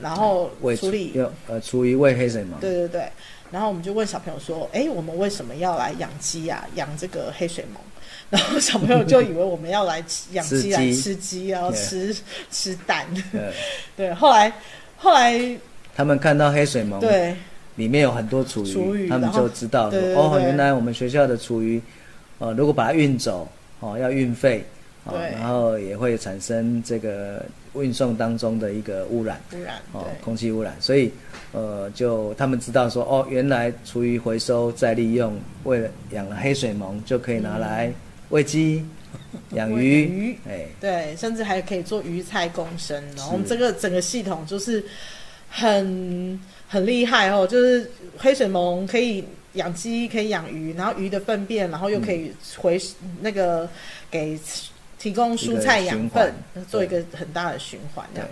[0.00, 2.60] 然后喂处理有呃厨余喂黑水芒。
[2.60, 3.08] 对对对，
[3.50, 6.66] 然后我们就问小朋友说：“哎，我们为什么要来养鸡啊？
[6.74, 7.80] 养这个黑水虻？”
[8.30, 12.14] 然后小朋友就以为我们要来吃养吃鸡 来吃鸡，然后吃
[12.50, 13.04] 吃蛋。
[13.32, 13.50] 呃，
[13.96, 14.52] 对，后来
[14.96, 15.40] 后来
[15.96, 17.34] 他们看到黑水虻对
[17.74, 21.82] 里面有很多厨余，他们就知道哦，原来我们学校的厨余，
[22.40, 23.46] 呃，如果把它运走，
[23.78, 24.64] 哦，要运费，
[25.04, 31.12] 哦，然后也会产生这个运送当中的一个污染，污染哦，空气污染，所以
[31.52, 37.92] 呃，就他们知道说哦，原来厨余回收再利用，为了养了黑水虻就可以拿来
[38.30, 38.84] 喂鸡、
[39.52, 43.02] 养鱼鱼，哎，对，甚至还可以做鱼菜共生。
[43.16, 44.82] 然后我们这个整个系统就是
[45.50, 49.24] 很很厉害哦，就是黑水虻可以
[49.54, 52.80] 养鸡，可以养鱼，然后鱼的粪便，然后又可以回、
[53.20, 53.68] 那个
[54.10, 54.38] 给
[54.98, 56.32] 提供蔬菜养分
[56.68, 58.06] 做一个很大的循环。
[58.14, 58.22] 对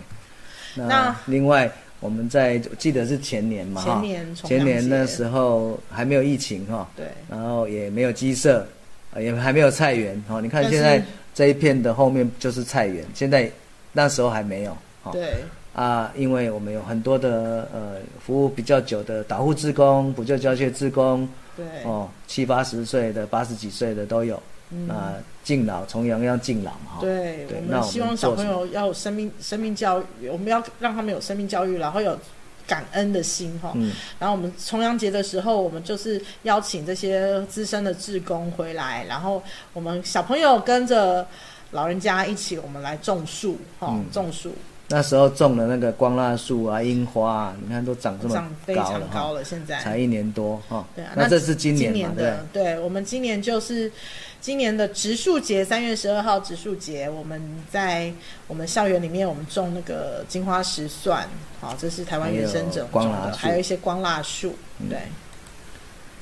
[0.75, 8.67] 那那另外我们在我记得是前年嘛，前年重前年那时候还没有疫情哈，对然后也没有鸡舍，
[9.13, 10.41] 呃也还没有菜园哈。
[10.41, 11.03] 你看现在
[11.35, 13.51] 这一片的后面就是菜园，现在
[13.93, 14.77] 那时候还没有
[15.09, 15.13] 哈。
[15.13, 15.45] 对
[15.75, 24.43] 啊，因为我们有很多的呃服务比较久的导护志工、补救教学志工对，哦，七八十岁的、八十几岁的都有。
[24.71, 26.99] 嗯啊，敬老重阳要敬老嘛哈。
[27.01, 32.19] 对，我对我们们希望小朋友要有生命生命教育，我们要让他们有生命教育，然后有
[32.67, 33.73] 感恩的心哈。
[33.77, 39.43] 嗯，然后我们重阳节的时候，我们就是邀请这些资深的志工回来，然后
[39.73, 41.27] 我们小朋友跟着
[41.71, 44.53] 老人家一起，我们来种树哈，嗯种树
[44.91, 49.33] 那时候种的那个光蜡树啊、樱花啊，你看都长这么长非高了哈常高。
[49.35, 50.87] 了，现在才一年多哈。
[50.97, 53.93] 对啊，那这是今年嘛，对不的，对，我们今年就是
[54.41, 57.39] 今年的植树节，三月十二号植树节，我们
[57.71, 58.11] 在
[58.47, 61.29] 我们校园里面，我们种那个金花石蒜，
[61.61, 64.99] 好，这是台湾原生种种的，光蜡树还有一些光蜡树，嗯对，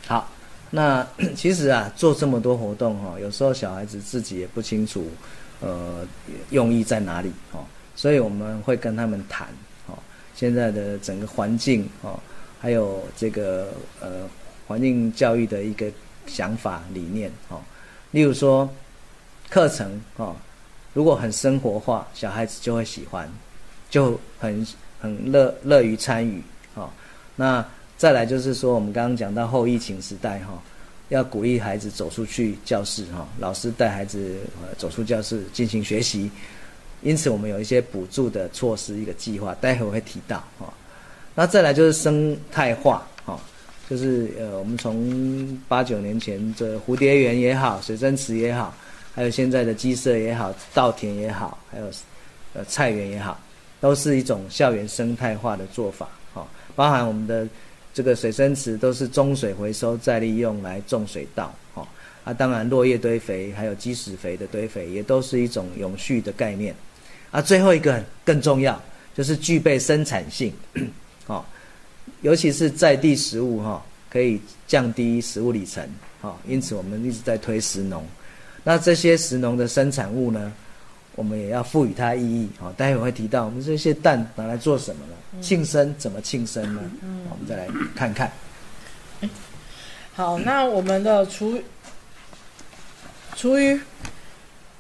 [0.09, 0.29] 好，
[0.71, 5.09] 那其实啊，做这么多活动哈、有时候小孩子自己也不清楚，
[5.61, 6.05] 呃，
[6.51, 7.61] 用意在哪里哦，
[7.97, 9.49] 所以我们会跟他们谈
[9.89, 9.99] 哦，
[10.37, 12.21] 现在的整个环境哦，
[12.61, 14.29] 还有这个呃
[14.69, 15.91] 环境教育的一个
[16.27, 17.61] 想法理念哦，
[18.13, 18.71] 例如说
[19.51, 20.37] 课程哦，
[20.93, 23.29] 如果很生活化，小孩子就会喜欢，
[23.91, 24.65] 就很
[25.01, 26.41] 很乐乐于参与
[26.75, 26.89] 哦，
[27.35, 27.67] 那。
[27.99, 30.63] 再来就是说，我们刚刚讲到后疫情时代哈，
[31.09, 36.31] 要鼓励孩子走出去教室哈，老师带孩子呃走出教室进行学习，
[37.07, 40.73] 因此我们有一些补助的措施，一个计划，待会我会提到哈。
[41.35, 43.39] 那再来就是生态化哈，
[43.89, 48.75] 就是呃我们从八九年前这蝴蝶园也好，水生池也好，
[49.15, 51.87] 还有现在的鸡舍也好，稻田也好，还有
[52.55, 53.41] 呃菜园也好，
[53.81, 57.49] 都是一种校园生态化的做法哈，包含我们的。
[57.97, 61.89] 这个水生池都是中水回收再利用来种水稻，哦，
[62.25, 66.75] 啊，当然落叶堆肥还有基石肥的堆肥也都是一种永续的概念，
[67.37, 68.81] 啊，最后一个更重要
[69.15, 70.51] 就是具备生产性，
[71.29, 71.45] 哦，
[72.23, 75.87] 尤其是在地食物哈、哦，可以降低食物里程，
[76.23, 78.03] 哦，因此我们一直在推食农，
[78.65, 80.51] 那这些食农的生产物呢？
[81.15, 85.43] 我们也要赋予它意义，好，待会会提到我们这些蛋拿来做什么呢？
[85.43, 86.81] 庆生怎么庆生呢？
[87.31, 88.33] 我们再来看看。
[90.15, 91.61] 好，那我们的厨
[93.35, 93.79] 厨余，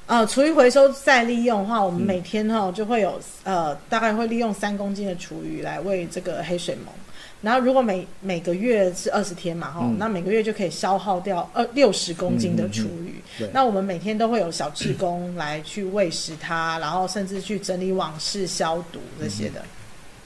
[0.07, 6.93] 呃，厨余回收再利用的话，我们每天哈、就会有呃，大概会利用三公斤的厨余来喂这个黑水虻。
[7.43, 13.15] 然后如果每每个月是二十天嘛哈、嗯那每个月就可以消耗掉二六十公斤的厨余。
[13.39, 19.63] 对，那我们每天都会有小志工 来去喂食它，然后甚至去整理网室、消毒这些的。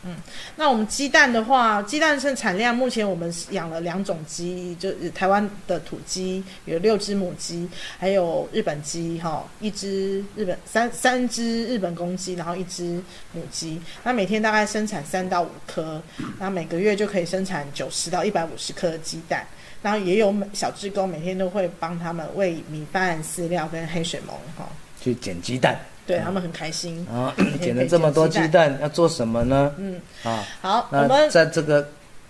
[0.05, 0.17] 嗯，
[0.57, 13.81] 那我们鸡蛋的话，鸡蛋生产量目前我们养了两种鸡，就是台湾的土鸡有六只母鸡，还有日本鸡哈，一只日本三三只日本公鸡，然后一只母鸡。
[14.03, 16.03] 那每天大概生产三到五颗，
[16.39, 19.47] 那每个月就可以生产九十到一百五十颗鸡蛋。
[19.83, 24.69] 然后也有小志工每天都会帮他们喂米饭、饲料跟黑水虻哈，
[25.03, 25.79] 去捡鸡蛋，
[26.11, 27.07] 对他们很开心。
[27.07, 29.73] 啊， 捡了这么多鸡蛋，要做什么呢？
[29.79, 31.87] 嗯，啊，好，我那们在这个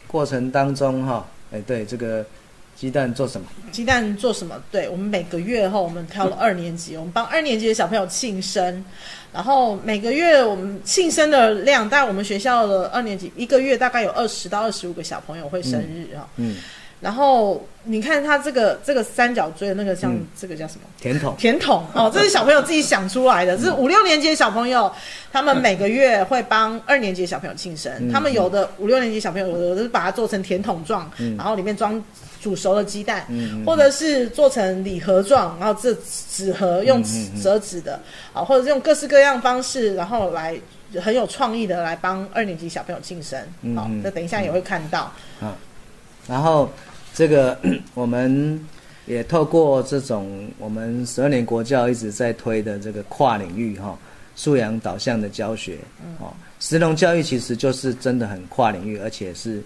[0.06, 2.24] 过程当中哈，哎，对这个
[2.76, 3.46] 鸡蛋做什么？
[3.72, 4.62] 鸡蛋做什么？
[4.70, 8.84] 对我们每个月后，我们挑了二年级，我们帮二年级的小朋友庆生，
[9.32, 16.26] 然后每个月我们庆生的量，但我们学校的二年级一个月大概有二十到二十五个小朋友会生日啊。
[16.36, 16.56] 嗯，
[17.00, 20.80] 然后你看他这个这个三角锥的那个像嗯这个叫什么？
[21.00, 21.34] 甜筒。
[21.38, 24.92] 甜筒哦，这是小朋友自己想出来的，这是五六年级的小朋友，
[25.32, 27.90] 他们每个月会帮二年级的小朋友庆生。
[27.98, 32.02] 嗯他们有的五六年级小朋友，有的是把它做成甜筒状，嗯然后里面装
[32.42, 33.26] 煮熟的鸡蛋，
[33.64, 35.94] 或者是做成礼盒状，然后这
[36.30, 37.02] 纸盒用
[37.42, 37.98] 折纸的
[38.34, 40.54] 啊，或者是用各式各样方式，然后来
[41.02, 43.40] 很有创意的来帮二年级小朋友庆生。
[43.74, 45.10] 好那等一下也会看到。
[45.40, 45.50] 嗯
[46.28, 46.70] 然后
[47.20, 47.54] 这个
[47.92, 48.58] 我们
[49.04, 53.94] 也透过这种我们十二年国教一直在推的这个跨领域哈、
[54.34, 55.76] 素养导向的教学，
[56.18, 59.62] 哦，石农教育其实就是真的很跨领域，而且是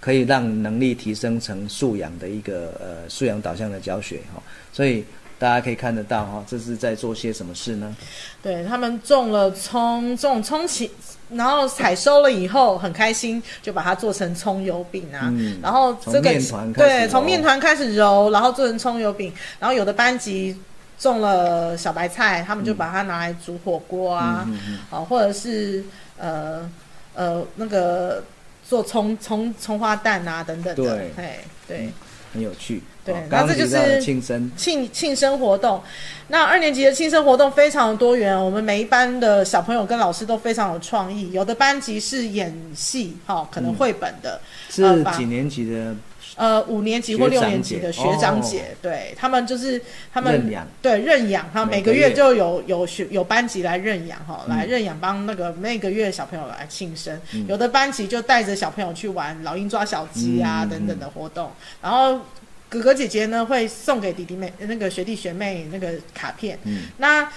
[0.00, 4.42] 可以让能力提升成素养的一个呃素养导向的教学哈、
[4.72, 5.04] 所以
[5.38, 7.94] 大家可以看得到哈、这是在做些什么事呢？
[8.42, 10.90] 对他们种了葱，种葱起，
[11.30, 15.28] 然后采收了以后很开心，就把它做成葱油饼啊。
[15.32, 16.30] 嗯然后这个
[16.74, 19.32] 对，从面团开始揉，然后做成葱油饼。
[19.58, 20.56] 然后有的班级
[20.98, 25.84] 种了小白菜，他们就把它拿来煮火锅啊，嗯嗯啊，或者是
[26.16, 26.70] 呃
[27.14, 28.22] 呃那个
[28.68, 30.82] 做葱葱葱花蛋啊等等的。
[30.82, 31.92] 对哎，对。
[32.32, 32.82] 很有趣。
[33.06, 35.80] 对哦那这就是庆生，庆庆生活动，
[36.28, 41.30] 那二年级的庆生活动非常多元，我们每一班的小朋友跟老师都非常有创意。
[41.32, 44.82] 有的班级是演戏，哈、可能绘本的，是
[45.16, 45.94] 几年级的
[46.34, 49.80] 呃，五年级或六年级的姐学长哦姐，对他们就是
[50.12, 50.52] 他们？
[50.82, 57.18] 对认养，他们每个月月就有有学有班级来认养哈，嗯来认养帮那个每个月小朋友来庆生。
[57.32, 62.20] 嗯有的班级就带着小朋友去玩老鹰抓小鸡啊、嗯等等的活动，然后
[62.68, 66.58] 哥哥姐姐呢会送给弟弟妹那个学弟学妹那个卡片。
[66.64, 66.88] 嗯。
[66.98, 67.28] 那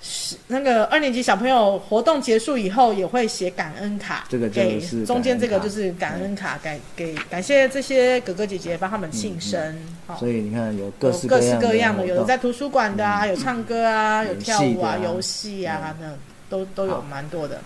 [0.00, 16.14] 是那个二年级小朋友活动结束以后也会写感恩卡，这个给中间这个就是感恩卡，感给感谢这些哥哥姐姐帮他们庆生，好、所以你看有各式各式样各样的，有的在图书馆的啊，有唱歌啊，有跳舞啊，游戏啊，那
[16.48, 17.60] 都都有蛮多的。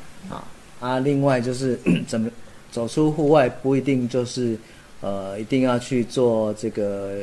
[0.80, 2.30] 啊，另外就是 怎么
[2.70, 4.56] 走出户外，不一定就是
[5.02, 7.18] 呃一定要去做这个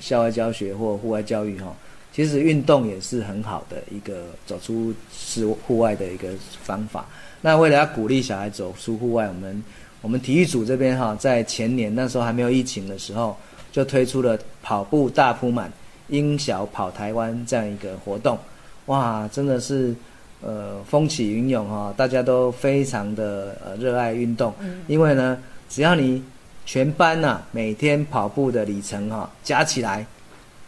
[0.00, 1.74] 校外教学或户外教育哈。
[2.12, 6.30] 其实运动也是很好的一个走出室户外的一个
[6.62, 7.04] 方法。
[7.42, 9.62] 那为了要鼓励小孩走出户外，我们
[10.00, 13.36] 我们体育组这边哈，在前年那时候还没有疫情的时候，
[13.70, 15.70] 就推出了跑步大铺满
[16.08, 18.38] 英小跑台湾这样一个活动。
[18.86, 19.94] 哇，真的是
[20.40, 25.36] 呃风起云涌哈、大家都非常的呃热爱运动，嗯因为呢，
[25.68, 26.22] 只要你
[26.66, 30.04] 全班呐、每天跑步的里程哈、加起来，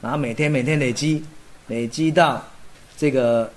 [0.00, 1.22] 然后每天每天累积，
[1.66, 2.40] 累积到
[2.96, 3.50] 这个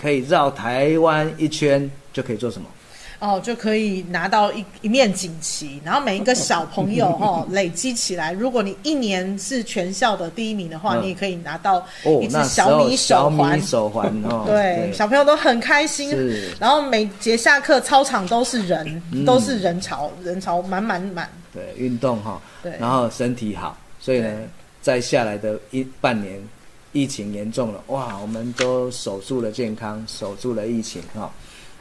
[0.00, 2.68] 可以绕台湾一圈，就可以做什么？
[3.20, 13.64] 哦，就可以拿到一一面锦旗，然后每一个小朋友 哦累积起来，如果你一年是全校的第一名的话，嗯你也可以拿到哦一，只小米手环米。
[13.66, 16.16] 手环哦， 对，小朋友都很开心。
[16.60, 21.28] 然后每节下课，操场都是人，嗯都是人潮，人潮满满满。
[21.52, 24.38] 对运动哈、对，然后身体好，所以呢，
[24.82, 26.40] 在下来的一半年，
[26.92, 31.30] 疫情严重了，哇，我们都守住了健康，守住了疫情哈、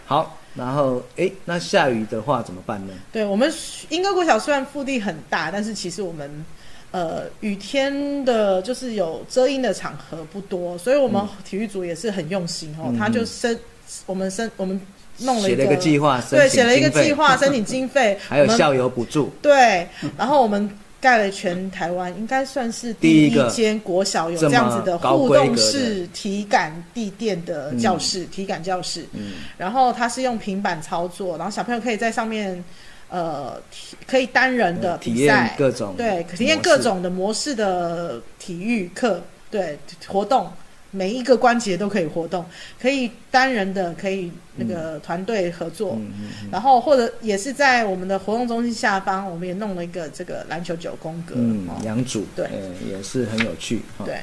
[0.06, 2.94] 好，然后诶，那下雨的话怎么办呢？
[3.12, 3.52] 对我们
[3.90, 6.46] 英歌国小虽然腹地很大，但是其实我们
[6.92, 13.58] 呃雨天的，就是有遮阴的场合不多，所以我们体育组也是很用心哦，嗯他就申
[14.06, 14.80] 我们生我们
[15.20, 29.06] 弄了一写了一个计划，对，写了一个计划，申请经费， 还有校友补助，对，然后我们盖了全台湾应该算是第第一个间国小有这样子的互动式体感地垫的教室，体感教室。
[29.14, 32.64] 嗯，然后它是用平板操作，然后小朋友可以在上面
[33.10, 39.78] 呃体可以单人的体验比赛，各种对，体验各种的模式的体育课，对
[40.08, 40.52] 活动。
[40.98, 42.44] 每一个关节都可以活动，
[42.82, 46.50] 可以单人的，可以那个团队合作，嗯嗯嗯。
[46.52, 52.46] 然后或者也是在我们的活动中心下方，我们也弄了一个这个篮球九宫格，嗯哦，养组对。
[52.48, 52.52] 呃
[52.90, 54.06] 也是很有趣哈。
[54.06, 54.22] 对。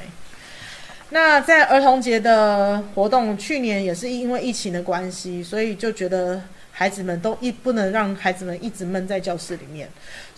[1.11, 9.87] 那在儿童节的活动，去年也是因为疫情的关系，所以就觉得孩子们都一不能让孩子们一直闷在教室里面，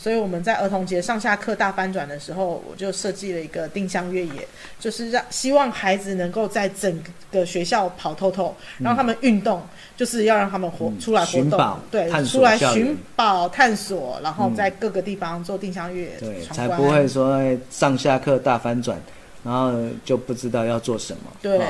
[0.07, 4.47] 所以我们在儿童节上下课大翻转的时候，我就设计了一个定向越野，
[4.79, 6.97] 就是让希望孩子能够在整
[7.29, 9.61] 个学校跑透透，让他们运动，
[9.97, 18.97] 就是要让他们活、嗯出来活动，对出来寻宝探索，然后在各个地方做定向越野对，才不会说哎上下课大翻转，
[19.43, 19.73] 然后
[20.05, 21.23] 就不知道要做什么。
[21.41, 21.57] 对。
[21.57, 21.63] 哦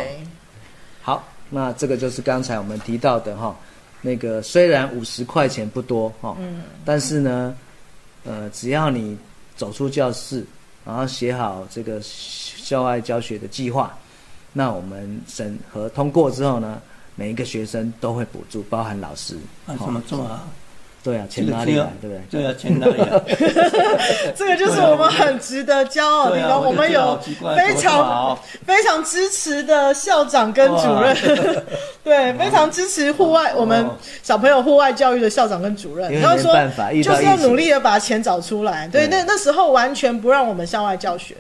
[1.01, 3.57] 好，那这个就是刚才我们提到的哈，
[4.03, 7.55] 那个虽然五十块钱不多哈，嗯，但是呢，
[8.28, 9.17] 呃，只要你
[9.55, 10.45] 走出教室，
[10.86, 13.97] 然后写好这个校外教学的计划，
[14.51, 16.82] 那我们审核通过之后呢，
[17.15, 19.38] 每一个学生都会补助，包含老师。
[19.65, 20.43] 怎么做啊？
[21.04, 22.41] 对啊，钱哪里来，对不对？
[22.41, 23.22] 对啊，钱哪里来？
[24.36, 26.62] 这个就是我们很值得骄傲的地方。
[26.66, 27.18] 我们有
[27.56, 31.16] 非常非常支持的校长跟主任，
[32.04, 33.88] 对，非常支持户外我们
[34.22, 36.12] 小朋友户外教育的校长跟主任。
[36.12, 38.88] 因为然后说没办法，就是要努力的把钱找出来。
[38.89, 41.36] 对，那那时候完全不让我们校外教学，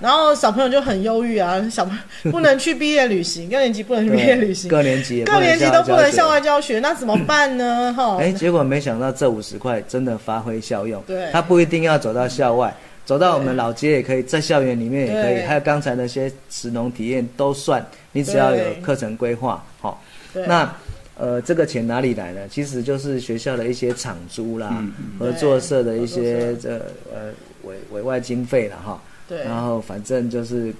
[0.00, 7.94] 然后小朋友就很忧郁啊，小朋友不能去毕业旅行，六年级不能去毕业旅行，各年级也各年级都不能校外教教学，那怎么办呢？
[7.96, 11.02] 哈。，哎，结果没想到这五十块真的发挥效用。
[11.06, 11.30] 对。
[11.30, 20.02] 他不一定要走到校外，走到我们老街也可以，在校园里面也可以，还有刚才那些实农体验都算，你只要有课程规划，好、
[20.32, 20.46] 对。
[20.46, 20.74] 那
[21.14, 22.40] 呃，这个钱哪里来呢？
[22.50, 25.18] 其实就是学校的一些场租啦，嗯嗯。
[25.18, 26.78] 合作社的一些这
[27.14, 27.30] 呃
[27.64, 29.00] 委委外经费了，哈。
[29.28, 30.74] 对，然后反正就是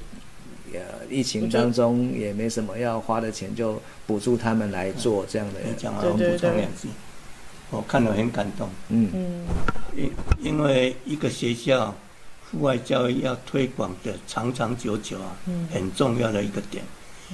[0.73, 0.81] 呃
[1.11, 6.61] 疫情当中也没什么要花的钱，就补助他们来做这样的你讲完，对对我补充对。
[6.61, 6.89] 两句，
[7.73, 9.11] 我看了很感动，嗯。
[9.15, 9.47] 嗯，
[9.97, 11.95] 因因为一个学校
[12.51, 15.67] 户外教育要推广的长长久久啊，嗯。
[15.73, 16.85] 很重要的一个点，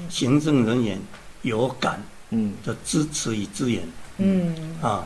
[0.08, 0.98] 行政人员
[1.42, 2.54] 有感嗯。
[2.64, 3.82] 的支持与支援。
[4.18, 5.04] 嗯，啊，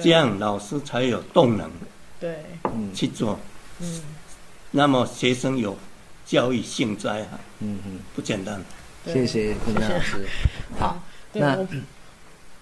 [0.00, 1.68] 这样老师才有动能
[2.20, 3.38] 对，嗯去做，
[3.80, 4.00] 嗯。
[4.70, 5.76] 那么学生有
[6.24, 7.80] 教育幸灾啊，嗯。
[7.84, 8.62] 嗯，不简单。
[9.04, 9.12] 对。
[9.12, 10.24] 谢谢坤娜老师。
[10.78, 11.02] 好，
[11.32, 11.80] 那对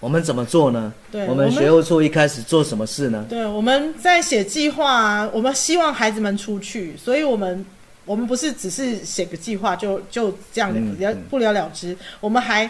[0.03, 0.93] 我我们怎么做呢？
[1.09, 3.25] 对我们学务处一开始做什么事呢？
[3.29, 7.65] 对，我们在写计划啊，我们希望孩子们出去，所以我们
[8.05, 12.69] 我们不是只是写个计划就就这样了嗯嗯不了了之，我们还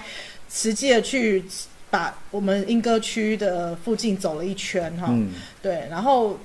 [0.49, 1.43] 实际的去
[1.89, 5.31] 把我们莺歌区的附近走了一圈哈，嗯
[5.61, 6.37] 对，然后。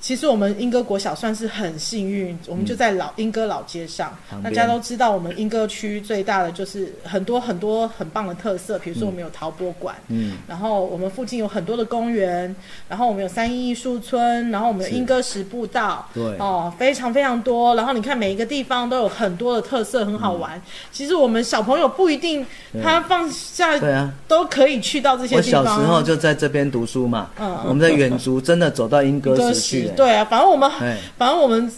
[0.00, 10.36] 其实我们莺歌国小算是很幸运，我们就在老莺歌老街上，大家都知道我们莺歌区最大的就是很多很多很棒的特色，比如说我们有陶博馆，嗯。
[10.46, 12.54] 然后我们附近有很多的公园，
[12.88, 16.22] 然后我们有三一艺术村，然后我们有是莺歌十步道，对。
[16.38, 17.74] 哦，非常非常多。
[17.74, 20.60] 然后你看每一个地方都有很多的特色，很好玩。
[20.92, 22.44] 其实我们小朋友不一定
[22.82, 25.64] 他放下对啊，都可以去到这些我地方。
[25.64, 31.70] 小时候就在这边读书嘛，嗯我们的远足真的走到莺歌歌石对啊，反正我们哎，反正我们。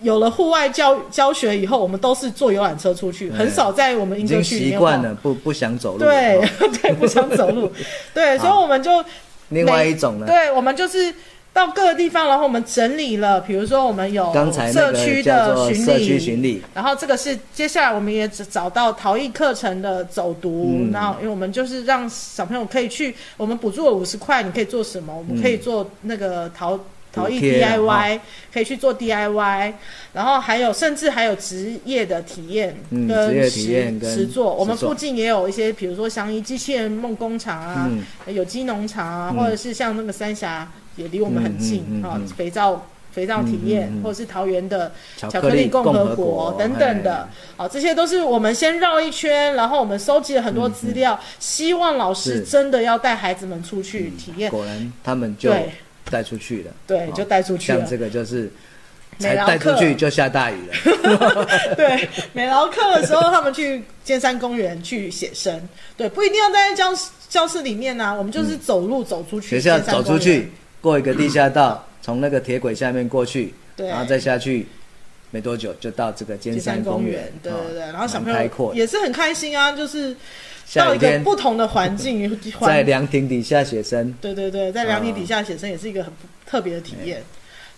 [0.00, 6.00] 有了户外教教学以后，我们都是坐游览车出去，很少在我们已莺歌区里面晃习惯了，不不想走路。
[6.00, 6.48] 对哦
[6.82, 7.70] 对，不想走路。
[8.12, 8.90] 对，所以我们就
[9.50, 11.14] 另外一种呢，对，我们就是
[11.52, 25.16] 到各个地方，然后我们整理了，比如说我们有刚才那社区的巡做社区礼，巡礼，然后这个是接下来我们也只找到陶艺课程的走读，嗯然后因为我们就是让小朋友可以去，我们补助了五十块，你可以做什么？
[25.16, 26.76] 我们可以做那个陶。
[27.12, 28.20] 陶艺 DIY
[28.52, 29.72] 可以去做 DIY，
[30.12, 34.54] 然后还有甚至还有职业的体验嗯跟实实做。
[34.54, 38.34] 我们附近也有一些，比如说祥仪机器人梦工厂啊，嗯。
[38.34, 39.38] 有机农场啊，嗯。
[39.38, 55.70] 或者是像那个三峡也离我们很近啊、肥皂肥皂体验，嗯嗯嗯或者是桃园的巧巧克力共和和国等等的，好，这些都是我们先绕一圈，然后我们收集了很多资料，希望老师真的要带孩子们出去体验，果然他们就对
[56.10, 56.70] 带出去了。
[56.86, 57.78] 对，哦就带出去了。
[57.78, 58.50] 像这个就是
[59.18, 61.46] 才带出去就下大雨了。
[61.76, 65.60] 对，美劳课的时候，他们去尖山公园去写生，
[65.96, 70.50] 对，不一定要待在教室教室里面啊，我们就是走路走出去，学校走出去，
[70.80, 74.66] 过一个地下道，从那个铁轨下面过去，对，然后再下去，
[75.30, 77.32] 没多久就到这个尖尖山公园，。
[77.42, 78.74] 对对对，哦然后小朋友。
[78.74, 80.16] 也是很开心啊，就是
[80.74, 86.12] 到一个不同的环境， 在环凉亭底下写生，对对对，在凉亭哦底下写生也是一个很
[86.46, 87.22] 特别的体验。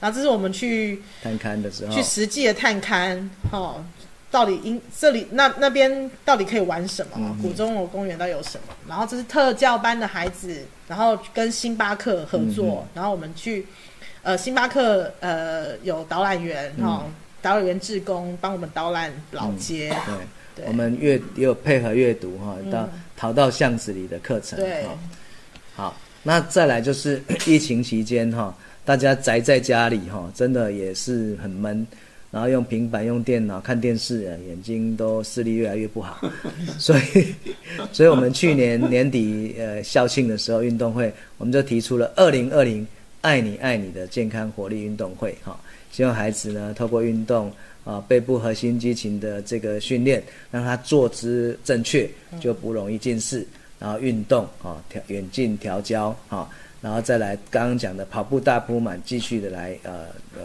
[0.00, 3.82] 然后这是我们去探勘的时候去，实际的探勘，哦，
[4.30, 7.12] 到底因这里那那边到底可以玩什么？
[7.16, 8.74] 嗯古中楼公园到底有什么？
[8.88, 13.66] 然后这是特教班的孩子，然后跟星巴克合作，嗯然后我们去
[14.22, 17.02] 呃星巴克呃有导览员嗯哈、哦，
[17.40, 20.14] 导览员志工帮我们导览老街，对。
[20.54, 20.64] 对。
[20.66, 22.70] 我们阅也有配合阅读哈，嗯。
[22.70, 24.82] 到逃到巷子里的课程对。
[24.84, 24.98] 哈。
[25.74, 31.86] 好，那再来就是 疫情期间哈，大家宅在家里哈，真的也是很闷，
[32.30, 36.20] 然后用平板、用电脑看电视，眼睛都视力越来越不好，
[36.78, 37.34] 所以，
[37.92, 42.86] 所以我们去年年底呃校庆的时候运动会，我们就提出了二零二零
[43.20, 45.58] 爱你爱你的健康活力运动会哈，
[45.90, 47.50] 希望孩子呢透过运动
[47.84, 52.08] 啊背部核心肌群的这个训练，让他坐姿正确，
[52.40, 53.46] 就不容易近视。
[53.76, 56.48] 然后运动啊，调远近调焦啊，
[56.80, 60.42] 然后再来刚刚讲的跑步大铺满，继续的来呃呃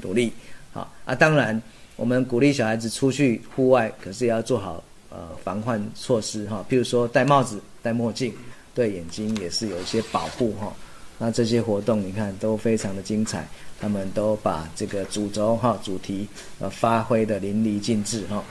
[0.00, 0.32] 努力
[0.70, 1.12] 好啊。
[1.12, 1.60] 当然，
[1.96, 8.32] 我们鼓励小孩子出去户外，可是也要做好呃防患措施哈，譬如说戴帽子、戴墨镜，
[8.74, 10.72] 对眼睛也是有一些保护哈。
[11.18, 13.46] 那这些活动你看都非常的精彩，
[13.80, 16.26] 他们都把这个主轴哈主题
[16.60, 18.42] 呃发挥的淋漓尽致哈。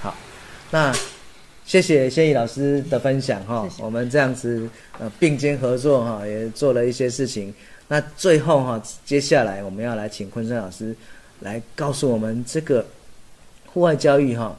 [0.00, 0.16] 好，
[0.70, 0.92] 那。
[1.66, 7.54] 谢谢谢毅老师的分享哈，我们这样子呃并肩合作哈，也做了一些事情。
[7.86, 10.96] 那最后哈，接下来我们要来请昆山老师
[11.38, 12.84] 来告诉我们这个
[13.66, 14.58] 户外教育哈，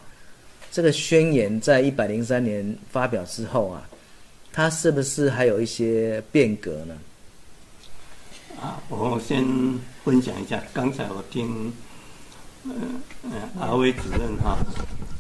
[0.72, 3.86] 这个宣言在一百零三年发表之后啊，
[4.54, 6.98] 它是不是还有一些变革呢？
[8.62, 9.46] 啊，我先
[10.04, 11.72] 分享一下，刚才我听。
[12.64, 14.56] 嗯嗯，阿威主任哈，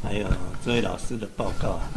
[0.04, 0.28] 还有
[0.64, 1.90] 这位老师的报告啊，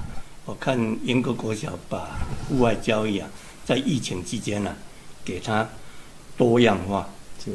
[0.47, 2.19] 我看英国国小把
[2.49, 3.29] 户外教育啊，
[3.63, 4.75] 在疫情期间呢，
[5.23, 5.69] 给它
[6.39, 7.07] 多样化，
[7.45, 7.53] 是，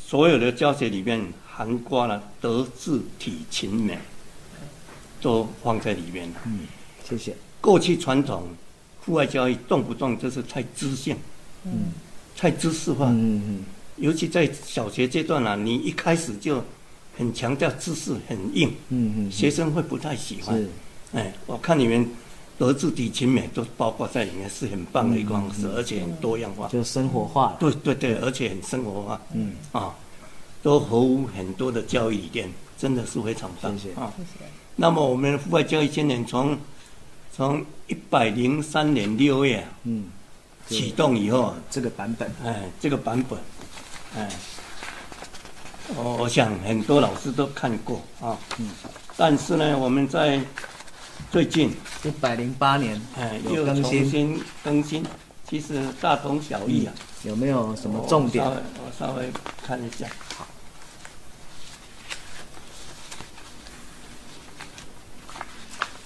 [0.00, 3.98] 所有的教学里面涵盖了德智体勤美，
[5.20, 6.36] 都放在里面了。
[6.44, 6.68] 嗯，
[7.02, 7.34] 谢谢。
[7.60, 8.44] 过去传统
[9.04, 11.16] 户外教育动不动就是太知性，
[11.64, 11.92] 嗯，
[12.36, 13.64] 太知识化，嗯嗯。
[13.96, 16.64] 尤其在小学阶段啊，你一开始就
[17.18, 20.66] 很强调知识很硬，嗯嗯，学生会不太喜欢。
[21.12, 22.08] 哎，我看你们
[22.56, 27.56] 德智体勤美都包括在里面，是很棒的一个方式，而且很多样化，就生活化。
[27.60, 29.20] 对对对，而且很生活化。
[29.34, 29.94] 嗯啊，
[30.62, 32.48] 都合乎很多的教育理念，
[32.78, 33.76] 真的是非常棒。
[33.76, 34.10] 谢谢啊。
[34.16, 34.46] 谢谢。
[34.76, 36.56] 那么我们户外教育今年从
[37.40, 40.04] 从一百零三年六月嗯
[40.68, 43.38] 启动以后，这个版本，哎，这个版本。
[44.14, 44.28] 哎，
[45.96, 48.68] 我我想很多老师都看过啊，嗯，
[49.16, 50.38] 但是呢，我们在
[51.32, 51.74] 最近
[52.04, 55.02] 一百零八年，哎，又重新更新，
[55.48, 56.92] 其实大同小异啊。
[57.22, 58.44] 有没有什么重点？
[58.44, 59.30] 我稍微
[59.66, 60.06] 看一下。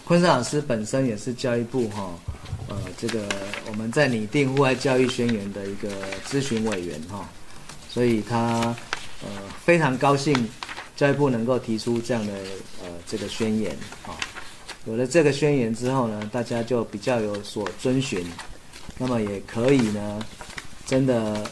[0.07, 2.12] 昆山老师本身也是教育部哈，
[2.68, 3.26] 呃，这个
[3.66, 5.88] 我们在拟定户外教育宣言的一个
[6.28, 7.26] 咨询委员哈。
[7.88, 8.76] 所以他
[9.22, 9.28] 呃
[9.64, 10.34] 非常高兴，
[10.94, 12.32] 教育部能够提出这样的
[12.82, 13.74] 呃这个宣言
[14.07, 14.12] 啊。
[14.84, 18.26] 有了这个宣言之后呢，大家就比较有所遵循，
[18.98, 20.20] 那么也可以呢，
[20.84, 21.48] 真的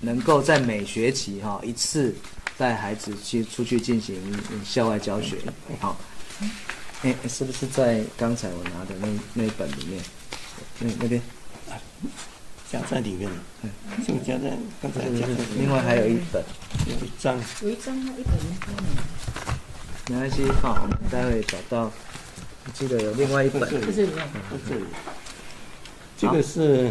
[0.00, 2.14] 能够在每学期哈一次
[2.58, 4.16] 带孩子去出去进行
[4.62, 5.38] 校外教学。
[5.80, 5.96] 好，
[7.04, 10.02] 哎，是不是在刚才我拿的那那本里面？
[10.80, 11.22] 那那边。
[12.72, 13.30] 夹在里面，
[13.62, 13.70] 嗯，
[14.04, 14.50] 就夹在
[14.82, 15.34] 刚才夹的。
[15.56, 16.42] 另外还有一本，
[16.88, 18.74] 有一张，有一张，一本一本。
[20.10, 21.84] 没关系，好，我们待会找到。
[21.84, 24.84] 我记得有另外一本，在这里，在这里。
[26.18, 26.90] 这个是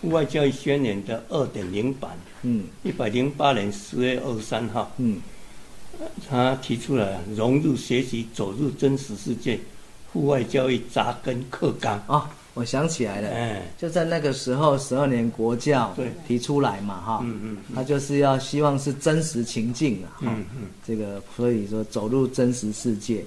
[0.00, 5.20] 户外教育宣言的二点零版，嗯，一百零八年十月二十三号，嗯，
[6.28, 9.58] 他提出了融入学习，走入真实世界，
[10.12, 12.02] 户外教育扎根课纲。
[12.06, 12.30] 啊。
[12.54, 15.94] 我想起来了，就在那个时候，十二年国教
[16.26, 20.34] 提出来嘛，哈，嗯嗯他就是要希望是真实情境啊，哈，
[20.82, 23.22] 这个所以说走入真实世界，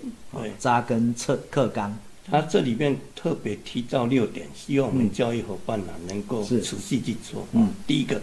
[0.58, 1.96] 扎根课课纲。
[2.26, 7.46] 他这里面特别提到六点，希望我们教育伙伴呢能够持续去做。
[7.52, 8.20] 嗯，第一个，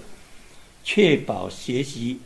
[0.82, 2.18] 确保学习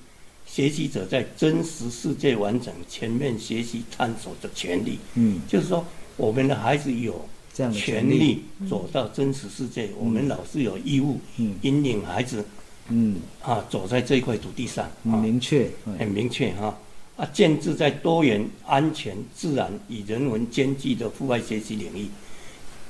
[0.51, 4.98] 学习者在真实世界完整全面学习探索的权利。
[5.14, 5.84] 嗯，就是说
[6.16, 7.24] 我们的孩子有。
[7.74, 8.42] 权利。
[8.70, 11.20] 走到真实世界，我们老师有义务
[11.61, 12.42] 引领孩子，
[12.88, 13.16] 嗯。
[13.42, 16.78] 啊，走在这一块土地上，很明确，很明确哈。
[17.16, 22.09] 啊，建制在多元、安全、自然与人文兼具的户外学习领域。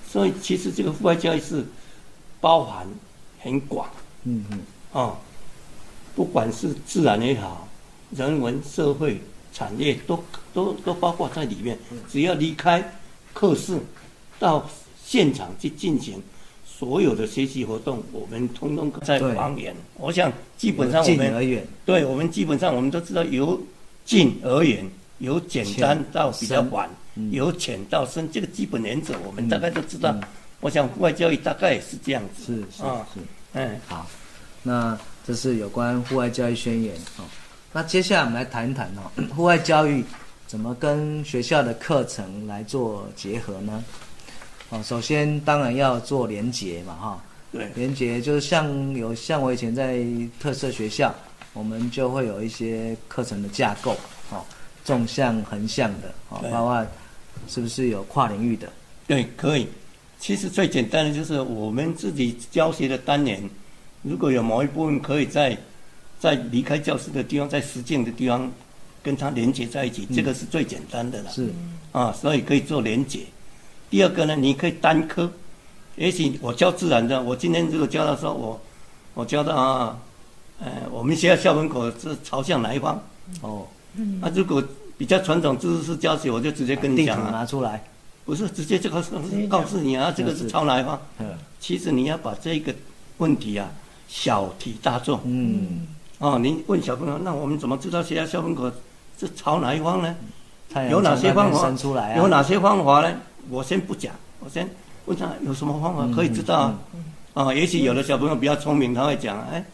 [0.06, 1.66] 所以，其实这个户外教育是
[2.40, 2.86] 包含
[3.40, 3.90] 很广，
[4.22, 4.61] 嗯嗯。
[4.92, 5.18] 啊，
[6.14, 7.68] 不管是自然也好，
[8.11, 9.20] 人文、社会、
[9.52, 11.78] 产业都都都包括在里面。
[12.11, 12.82] 只要离开
[13.32, 13.78] 课室。
[14.40, 14.66] 到
[15.04, 16.18] 现场去进行
[16.64, 19.76] 所有的学习活动，我们通通在方言。
[19.98, 23.61] 我想基本上我们对我们基本上我们都知道，由
[24.06, 26.88] 近而远，由简单到比较晚，
[27.30, 30.18] 由浅到深，这个基本原则我们大概都知道。
[30.61, 32.46] 我想户外教育大概也是这样子。
[32.46, 33.20] 是是啊是。
[33.52, 34.06] 嗯，好，
[34.62, 34.98] 那
[35.31, 37.22] 这是有关户外教育宣言哦。
[37.72, 40.05] 那接下来我们来谈一谈哦， 户外教育
[40.49, 43.85] 怎么跟学校的课程来做结合呢？
[44.70, 50.05] 哦，首先当然要做连结嘛，哈、对，连结就是像有像我以前在
[50.41, 51.14] 特色学校，
[51.53, 53.97] 我们就会有一些课程的架构，
[54.31, 54.45] 哦，
[54.85, 56.85] 纵向、横向的，哦，包括
[57.47, 58.68] 是不是有跨领域的？
[59.07, 59.68] 对，可以。
[60.18, 63.41] 其实最简单的就是我们自己教学的单元，
[64.03, 65.57] 如果有某一部分可以在
[66.18, 68.51] 在离开教室的地方，在实践的地方
[69.03, 71.30] 跟它连接在一起，这个是最简单的了。
[71.30, 71.51] 是，
[71.92, 73.20] 啊，所以可以做连接。
[73.90, 75.30] 第二个呢，你可以单科，
[75.96, 78.61] 也许我教自然的，我今天如果教到说我
[79.14, 79.98] 我教到啊，
[80.61, 83.03] 呃，我们学校校门口是朝向哪一方？
[83.42, 83.66] 哦，
[84.22, 84.62] 啊，如果
[84.96, 87.82] 比较传统知识教学，我就直接跟你讲啊，拿出来，
[88.24, 89.03] 不是直接这个
[89.48, 91.01] 告诉你啊，这个是朝哪一方？
[91.18, 91.26] 嗯
[91.59, 92.74] 其实你要把这个
[93.18, 93.70] 问题啊
[94.11, 95.86] 小题大做嗯，
[96.18, 96.36] 哦。
[96.36, 98.68] 你问小朋友，那我们怎么知道学校校门口
[99.18, 100.16] 是朝哪一方呢？
[100.90, 101.72] 有哪些方法？
[102.16, 103.14] 有哪些方法呢？
[103.48, 104.68] 我先不讲，我先
[105.06, 106.78] 问他有什么方法可以知道啊？
[107.34, 109.64] 啊，也许有的小朋友比较聪明，他会讲，哎，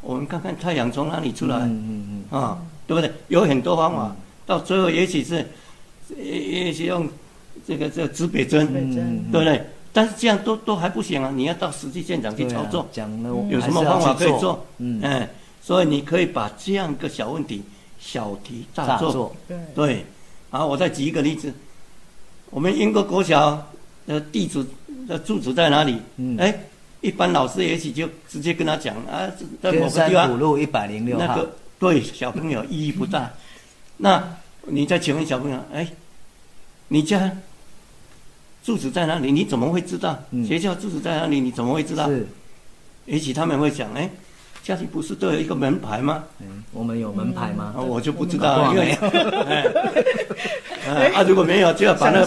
[0.00, 3.12] 我们看看太阳从哪里出来嗯嗯啊，对不对？
[3.26, 4.14] 有很多方法，
[4.46, 5.44] 到最后也许是，
[6.16, 7.08] 也也许用
[7.66, 8.72] 这个这个指北针，
[9.32, 9.64] 对不对？
[9.92, 11.32] 但是这样都都还不行啊！
[11.34, 14.64] 你要到实际现场去操作，讲了有什么方法可以做？
[14.78, 15.28] 嗯，哎，
[15.60, 17.62] 所以你可以把这样一个小问题
[17.98, 19.08] 小题大做。
[19.08, 20.06] 大做，对，对，
[20.50, 21.52] 好，我再举一个例子，
[22.50, 23.66] 我们英国国小
[24.06, 24.64] 的地址
[25.08, 26.00] 的住址在哪里？
[26.16, 26.56] 嗯哎，
[27.00, 29.28] 一般老师也许就直接跟他讲啊，
[29.60, 33.30] 在某个地方，古路一百零六号，那个对小朋友意义不大。
[33.98, 34.22] 那
[34.66, 35.86] 你再请问小朋友，哎，
[36.88, 37.30] 你家
[38.70, 39.32] 住址在哪里？
[39.32, 40.16] 你怎么会知道？
[40.30, 41.40] 嗯学校住址在哪里？
[41.40, 42.06] 你怎么会知道？
[42.08, 42.24] 是，
[43.04, 44.08] 也许他们会想，哎，
[44.62, 46.22] 家里不是都有一个门牌吗？
[46.38, 47.82] 嗯，我们有门牌吗啊，？
[47.82, 48.92] 我就不知道，了因为，
[51.16, 52.24] 啊，如果没有，就要把那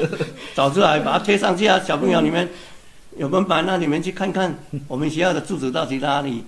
[0.56, 1.78] 找出来，把它贴上去啊。
[1.84, 2.48] 小朋友，你们
[3.18, 4.54] 有门牌，那你们去看看
[4.88, 6.42] 我们学校的住址到底在哪里，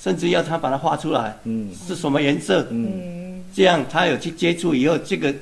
[0.00, 5.34] 甚至要他把它画出来，嗯是什么颜色，嗯，嗯，这样他有去接触以后，这个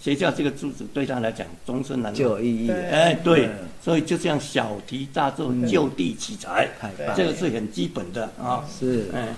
[0.00, 2.14] 学校这个柱子对他来讲终身难忘。
[2.14, 5.66] 就有意义哎，对嗯，所以就这样小题大做，嗯。
[5.68, 6.68] 就地取材，
[7.14, 8.64] 这个是很基本的啊。
[8.78, 9.34] 是，哎，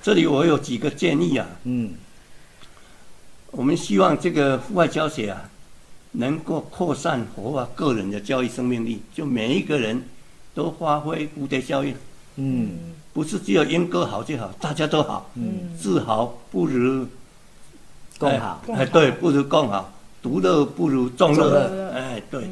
[0.00, 1.46] 这里我有几个建议啊。
[1.64, 1.90] 嗯。
[3.50, 5.50] 我们希望这个户外教学啊，
[6.12, 10.02] 能够扩散活化个人的教育生命力，就每一个人
[10.54, 11.94] 都发挥蝴蝶效应，
[12.36, 12.70] 嗯。
[13.12, 17.06] 不是只有英哥好就好，大家都好，嗯，自豪不如
[18.24, 18.60] 共好，
[18.92, 21.68] 对，不如共好，独乐不如众众乐。
[21.68, 22.50] 乐，哎，对，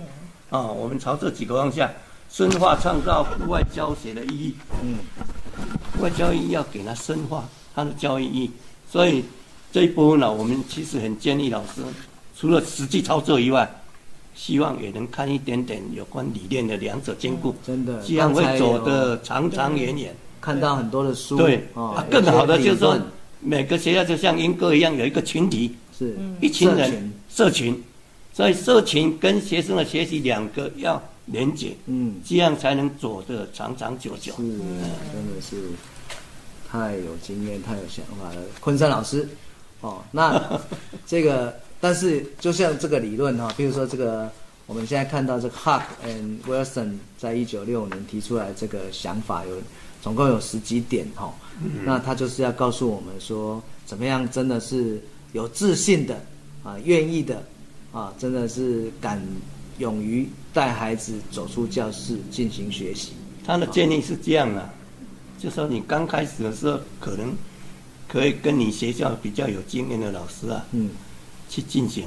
[0.50, 1.88] 啊，我们朝这几个方向
[2.30, 4.98] 深化创造户外教学的意义，嗯。
[5.96, 7.44] 户外教育要给它深化
[7.74, 8.50] 它的教育意义，
[8.90, 9.24] 所以
[9.70, 11.82] 这一部分呢，我们其实很建议老师，
[12.36, 13.70] 除了实际操作以外，
[14.34, 20.14] 希望也能看一点点有关理念的两者兼顾，真的，这样会走得长长远远。
[20.40, 22.98] 看到很多的书，对，哦啊，更好的就是说
[23.42, 26.16] 每个学校就像英歌一样，有一个群体，是。
[26.40, 27.82] 一群人社群。
[28.32, 34.32] 所以社群跟学生的学习两个要连接，嗯，这样才能走得长长久久。
[34.36, 34.42] 是，。
[34.42, 35.56] 真的是。
[36.70, 38.40] 太有经验、太有想法了。
[38.58, 39.28] 昆山老师，
[39.82, 40.58] 哦，那
[41.06, 44.30] 这个，但是就像这个理论哈、比如说这个，
[44.64, 49.58] 我们现在看到这个 Huck and Wilson 在一九六五年提出来这个想法有，
[50.00, 51.30] 总共有十几点哈、
[51.84, 55.00] 那他就是要告诉我们说，怎么样真的是
[55.32, 56.14] 有自信的
[56.62, 57.42] 啊，愿意的
[57.92, 59.20] 啊，真的是敢
[59.78, 63.12] 勇于带孩子走出教室进行学习。
[63.44, 64.70] 他的建议是这样啊，
[65.38, 67.34] 就说你刚开始的时候，可能
[68.06, 70.90] 可以跟你学校比较有经验的老师啊，嗯，
[71.48, 72.04] 去进行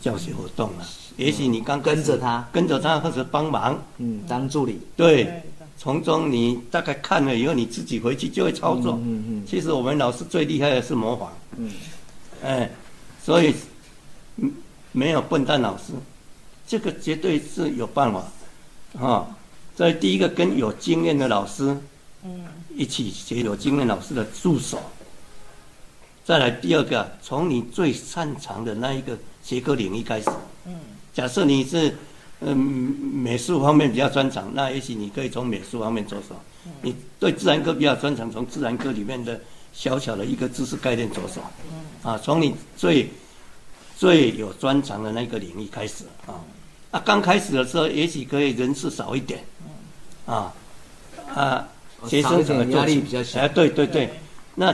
[0.00, 0.86] 教学活动啊。
[1.16, 2.48] 也许你刚跟着他。
[2.52, 5.42] 跟着他或者帮忙，嗯，当助理，对
[5.76, 8.92] 从中你大概看了以后，你自己回去就会操作。
[9.04, 11.72] 嗯嗯其实我们老师最厉害的是模仿，嗯。
[12.42, 12.70] 哎，
[13.22, 13.54] 所以
[14.36, 14.52] 嗯
[14.92, 15.92] 没有笨蛋老师，
[16.66, 18.24] 这个绝对是有办法，
[18.98, 19.26] 啊、
[19.76, 21.76] 所以第一个跟有经验的老师
[22.24, 22.46] 嗯。
[22.76, 24.80] 一起学有经验老师的助手，
[26.24, 30.28] 再来第二个，从你最擅长的那一个学科领域开始。
[30.66, 30.74] 嗯。
[31.12, 31.94] 假设你是
[32.44, 36.34] 嗯美术方面比较专长，那也许你可以从美术方面着手；
[36.82, 39.40] 你对自然科比较专长，从自然科里面的
[39.72, 41.40] 小小的一个知识概念着手。
[42.02, 43.08] 啊，从你最
[43.96, 46.38] 最有专长的那个领域开始啊。
[46.90, 49.42] 啊，刚开始的时候也许可以人数少一点，
[50.26, 50.52] 啊。
[51.34, 51.66] 啊，
[52.06, 53.40] 学生怎么压力比较小。
[53.40, 54.08] 哎，对对对，
[54.54, 54.72] 那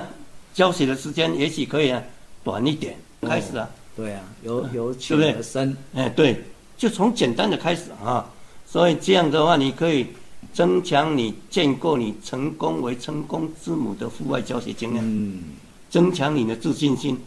[0.53, 2.03] 教学的时间也许可以啊
[2.45, 6.43] 短一点，开始啊，对啊，由由浅而深，哎，对，
[6.81, 8.25] 就从简单的开始啊，
[8.67, 10.07] 所以这样的话，你可以
[10.55, 15.43] 增强你建构你成功为成功之母的户外教学经验，嗯，
[15.91, 17.21] 增强你的自信心，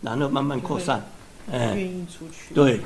[0.00, 1.04] 然后慢慢扩散，
[1.50, 2.54] 嗯，愿意出去。
[2.54, 2.78] 对，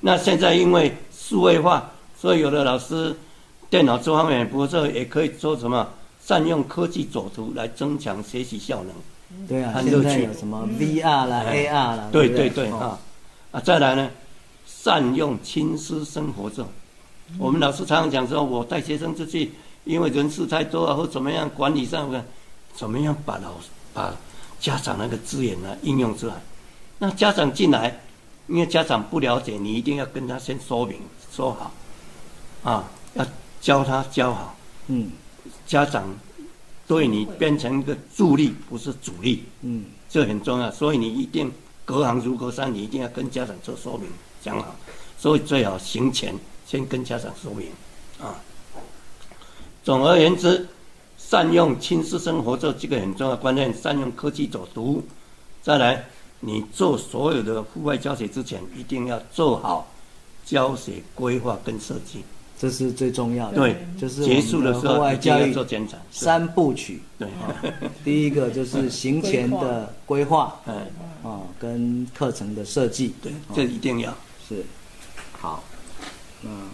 [0.00, 3.16] 那现在因为数位化，所以有的老师
[3.70, 5.88] 电脑这方面不错，也可以做什么
[6.22, 9.46] 善用科技佐图来增强学习效能。
[9.48, 11.68] 对啊，现在有什么 VR 啦、哎。
[11.68, 12.50] AR 啦，对对？
[12.50, 12.98] 对啊哦。
[13.52, 14.10] 啊，再来呢，
[14.88, 16.66] 善用亲师生活咒。
[17.36, 19.50] 我们老师常常讲说，我带学生出去，
[19.84, 22.24] 因为人事太多啊，或怎么样管理上的，
[22.74, 23.52] 怎么样把老
[23.92, 24.16] 把
[24.58, 26.32] 家长那个资源呢应用出来。
[26.98, 28.00] 那家长进来，
[28.46, 30.96] 因为家长不了解，你一定要跟他先说明
[31.30, 31.70] 说好，
[32.72, 33.26] 啊，要
[33.60, 34.56] 教他教好。
[34.86, 35.10] 嗯
[35.66, 36.08] 家长
[36.86, 39.44] 对你变成一个助力，不是主力。
[39.60, 41.52] 嗯这很重要，所以你一定
[41.84, 44.08] 隔行如隔山，你一定要跟家长做说明，
[44.48, 44.74] 讲好。
[45.18, 46.34] 所以最好行前
[46.66, 47.66] 先跟家长说明
[48.20, 48.34] 啊。
[49.84, 50.66] 总而言之，
[51.16, 55.02] 善用亲师生活这这个很重要观念，善用科技走读。
[55.62, 56.04] 再来，
[56.40, 59.90] 你做所有的户外教学之前，一定要做好
[60.44, 62.22] 教学规划跟设计。
[62.60, 63.56] 这是最重要的。
[63.56, 65.96] 对，就是结束的时候一定要外教育做检查。
[66.10, 67.00] 三部曲。
[67.18, 67.28] 对，
[68.04, 70.74] 第一个就是行前的规划哎，
[71.22, 73.14] 啊，跟课程的设计。
[73.22, 74.14] 对，哦这一定要。
[74.48, 74.64] 是，
[75.32, 75.62] 好，
[76.42, 76.68] 嗯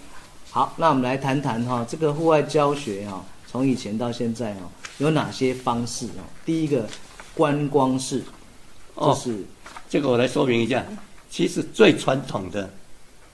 [0.51, 6.22] 好，那我们来谈谈哈，这个户外教学哈，从以前到现在哈，有哪些方式哦？
[6.47, 6.87] 第一个
[7.35, 9.45] 观光式，就哦是
[9.89, 10.85] 这个我来说明一下，
[11.29, 12.70] 其实最传统的，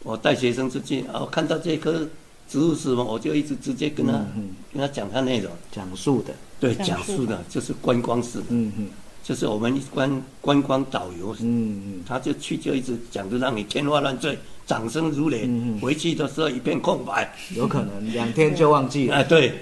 [0.03, 2.09] 我带学生出去，哦，看到这棵
[2.49, 4.51] 植物是什么，我就一直直接跟他、嗯嗯。
[4.73, 7.45] 跟他讲他内容，讲述的，对，讲述讲述的。
[7.51, 8.39] 就是观光式。
[8.39, 8.89] 的，嗯嗯
[9.31, 15.49] 就是我们观观光导游，嗯嗯，他就去就一直讲，就让你天花乱坠，掌声如雷，
[15.81, 19.55] 回去的时候一片空白，有可能两天就忘记了，啊，对。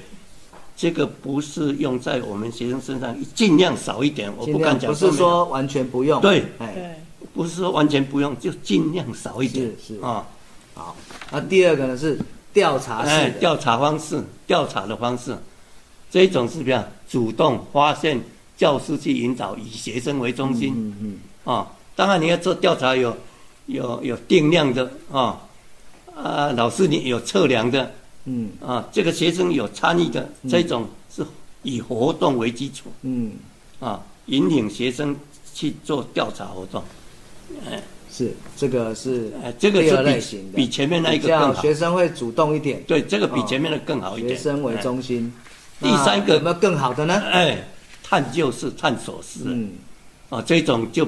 [0.75, 4.33] 这个不是用在我们学生身上，尽量少一点。
[4.39, 6.43] 我不敢讲不是说完全不用，对。
[6.59, 9.67] 哎，对，不是说完全不用，就尽量少一点。
[9.87, 10.01] 是是。
[10.01, 10.27] 啊，
[10.73, 10.97] 好，
[11.31, 12.19] 那第二个呢是
[12.55, 15.37] 调查式哎，调查方式，调查的方式，
[16.11, 18.19] 这一种是比较主动发现，
[18.59, 21.67] 教师去引导，以学生为中心嗯嗯啊。
[21.97, 23.17] 当然你要做调查有
[23.67, 25.41] 有有定量的啊
[26.15, 27.91] 啊，老师你有测量的
[28.27, 31.25] 嗯啊，这个学生有参与的，嗯这种是
[31.63, 33.33] 以活动为基础嗯，
[33.81, 35.17] 啊，引领学生
[35.55, 36.83] 去做调查活动。
[38.11, 41.63] 是这个是哎，这个是比类型的，比前面那一个更好。
[41.63, 44.37] 学生会主动一点，对，这个比哦前面的更好一点。
[44.37, 45.33] 学生为哎中心。
[45.81, 47.15] 第三个那有没有更好的呢？
[47.31, 47.69] 哎，
[48.09, 49.73] 探究式、探索式，嗯，
[50.31, 51.07] 啊，这种就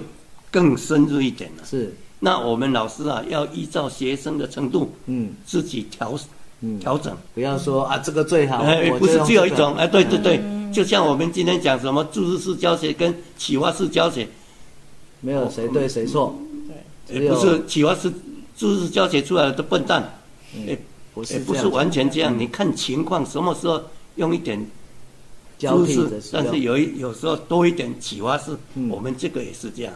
[0.51, 1.65] 更深入一点了。
[1.65, 5.31] 是，那我们老师啊，要依照学生的程度嗯。
[5.47, 6.19] 自己调
[6.61, 8.63] 嗯，调整，不要说啊这个最好，
[8.99, 10.39] 不是就用这个只有一种，哎，对对对，
[10.71, 14.29] 就像我们今天讲什么注释式教学跟启发式教学，
[15.23, 16.39] 没有谁对谁错，
[17.09, 18.13] 对，也不是启发式
[18.59, 20.21] 注释式教学出来的都笨蛋，
[20.69, 20.77] 哎，
[21.15, 23.83] 不是也不是完全这样，你看情况，什么时候
[24.17, 24.63] 用一点
[25.61, 29.93] 交替注释的使用，但是有一有时候多一点启发式，嗯我们这个也是这样，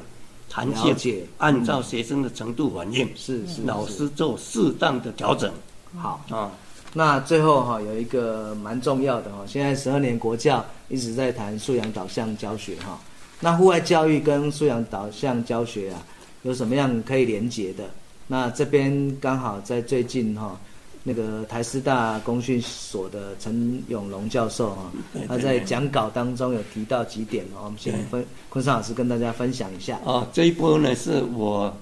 [0.50, 5.50] 弹性按照学生的程度反应，是是是老师做适当的调整
[5.96, 6.22] 好。
[6.28, 6.52] 啊。
[6.96, 13.00] 那最后哈有一个蛮重要的哈，现在十二年国教一直在谈素养导向教学哈。
[13.40, 16.00] 那户外教育跟素养导向教学啊，
[16.42, 17.84] 有什么样可以连结的？
[18.28, 20.58] 那这边刚好在最近哈，
[21.06, 24.90] 那个台师大工训所的陈永龙教授哈，
[25.28, 30.00] 他在讲稿当中有提到几点哦，我们先分坤山老师跟大家分享一下。
[30.04, 31.76] 哦，这一波呢是我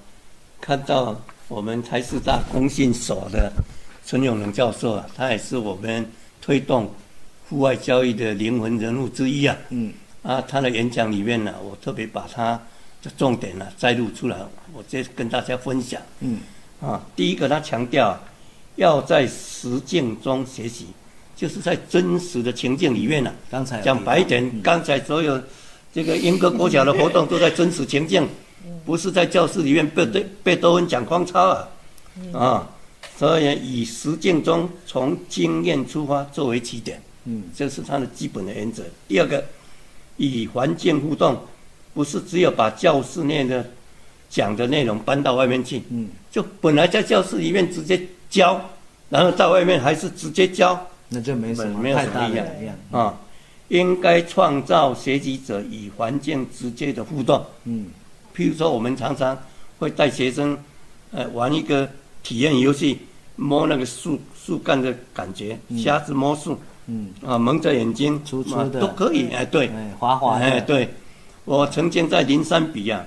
[0.61, 1.17] 看到
[1.47, 3.53] 我们台师大工训所的
[4.05, 6.05] 陈永龙教授啊，他也是我们
[6.41, 6.93] 推动
[7.49, 9.57] 户外教育的灵魂人物之一啊。
[9.71, 9.93] 嗯
[10.25, 12.61] 啊，他的演讲里面呢，我特别把他
[13.05, 14.37] 的重点呢摘录出来，
[14.73, 16.03] 我再跟大家分享。
[16.19, 16.41] 嗯
[16.81, 18.21] 啊，第一个他强调啊
[18.77, 20.87] 要在实践中学习，
[21.37, 24.63] 就是在真实的情境里面呢、刚才讲白一点，嗯。
[24.63, 25.41] 刚才所有
[25.93, 28.27] 这个英歌国小的活动都在真实情境，
[28.87, 31.69] 不是在教室里面背对贝多芬讲框抄啊，
[32.33, 32.71] 啊，
[33.19, 37.43] 所以以实践中从经验出发作为起点，嗯。
[37.55, 38.83] 这是它的基本的原则。
[39.07, 39.45] 第二个，
[40.17, 41.39] 以环境互动，
[41.93, 43.69] 不是只有把教室内的
[44.31, 46.09] 讲的内容搬到外面去，嗯。
[46.31, 48.01] 就本来在教室里面直接
[48.33, 48.59] 教，
[49.11, 52.75] 然后在外面还是直接教那就没什么没有太大的什么一样。
[52.91, 53.15] 啊。
[53.69, 57.45] 应该创造学习者与环境直接的互动。
[57.65, 57.87] 嗯
[58.35, 59.39] 譬如说，我们常常
[59.79, 60.59] 会带学生，
[61.11, 61.89] 呃，玩一个
[62.23, 62.99] 体验游戏，
[63.37, 69.31] 摸那个树树干的感觉，瞎子摸树嗯，啊，蒙着眼睛，啊粗粗的都可以。
[69.31, 70.89] 哎，对，哎，滑滑哎，对，
[71.45, 73.07] 我曾经在灵山比啊，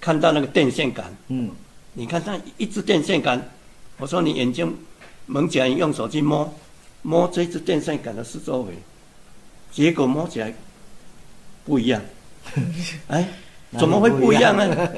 [0.00, 1.50] 看到那个电线杆，嗯
[1.94, 3.40] 你看它一支电线杆，
[3.98, 4.76] 我说你眼睛
[5.26, 6.52] 蒙起来，你用手去摸，
[7.02, 8.74] 摸这支电线杆的四周围，
[9.72, 10.52] 结果摸起来
[11.64, 12.02] 不一样，
[13.08, 13.28] 哎，
[13.78, 14.88] 怎么会不一样呢？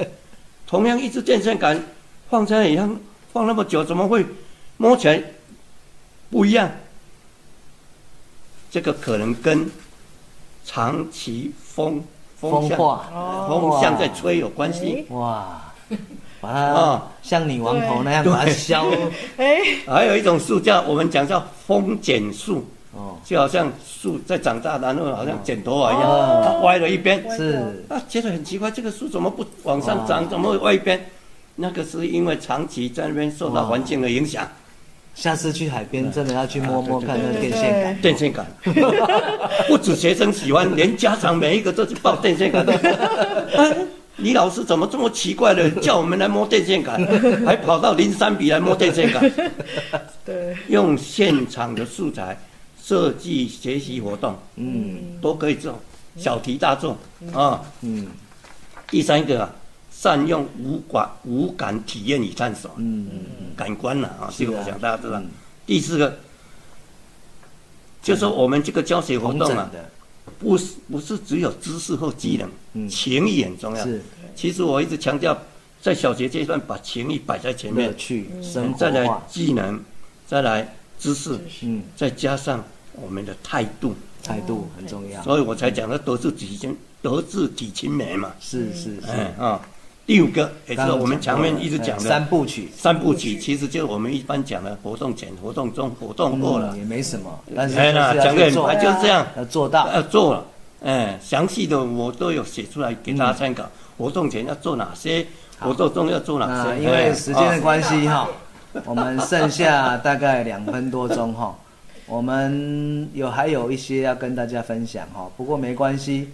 [0.66, 1.80] 同样一支电线杆
[2.28, 3.00] 放在那里放
[3.32, 4.26] 放那么久，怎么会
[4.78, 5.22] 摸起来
[6.30, 6.70] 不一样？
[8.70, 9.70] 这个可能跟
[10.64, 12.02] 长期风
[12.36, 15.06] 风向风化，风向在吹有关系。
[15.10, 15.72] 哇，
[16.46, 16.74] 把啊。
[16.74, 18.84] 它像女王头那样把它削，
[19.36, 26.42] 哎，还有一种树叫我们讲叫风剪树，哦，就好像树在长大，然后好像剪头发一样，哦。
[26.44, 27.24] 它歪了一边。
[27.36, 31.04] 是，啊，觉得很奇怪，这个树怎么不往上长，哦怎么会歪一边？
[31.56, 34.46] 那个是因为长期在那边受到环境的影响。
[35.14, 38.44] 下次去海边真的要去摸摸看那个电线杆，电线杆，
[39.66, 42.66] 不止学生喜欢，连家长每一个都去抱电线杆。
[44.16, 46.98] 啊李老师怎么这么奇怪的 叫我们来摸电线杆，
[47.44, 49.30] 还跑到灵山比来摸电线杆？
[50.24, 52.38] 对，用现场的素材
[52.82, 55.18] 设计学习活动，嗯。
[55.20, 55.78] 都可以做，
[56.16, 56.96] 小题大做
[57.34, 57.60] 啊。
[57.82, 58.06] 嗯。
[58.90, 59.50] 第三个啊，
[59.92, 63.08] 善用五感五感体验与探索，嗯
[63.54, 65.18] 感官了啊，这个我想大家知道。
[65.20, 65.28] 嗯。
[65.66, 66.16] 第四个，
[68.02, 69.70] 就是我们这个教学活动啊，
[70.38, 72.88] 不是不是只有知识和技能，嗯。
[72.88, 73.84] 情谊很重要。
[73.84, 74.02] 是。
[74.34, 75.36] 其实我一直强调，
[75.80, 79.80] 在小学阶段把情谊摆在前面去，生活再来化，技能，
[80.26, 82.62] 再来知识，嗯，再加上
[82.92, 88.34] 我们的态度，态度很重要，所以我才讲的德智体亲，德智体亲美嘛。
[88.40, 89.66] 是是是，哎啊，
[90.06, 96.78] 第五个也是我们前面一直讲哎的三部曲，三部曲，其实就是我们一般讲的活动前、活动中、活动后了嗯。
[96.78, 100.44] 也没什么，但是讲的很白，就是这样，要做到，要做了。
[100.84, 103.68] 哎，详细的我都有写出来给大家参考。
[103.98, 105.26] 活动前要做哪些，
[105.58, 106.70] 活动中要做哪些。
[106.70, 108.28] 那因为哎时间的啊关系哈，
[108.84, 111.56] 我们剩下大概两分多钟哈，
[112.06, 116.28] 我们有还有一些要跟大家分享哈，不过没关系，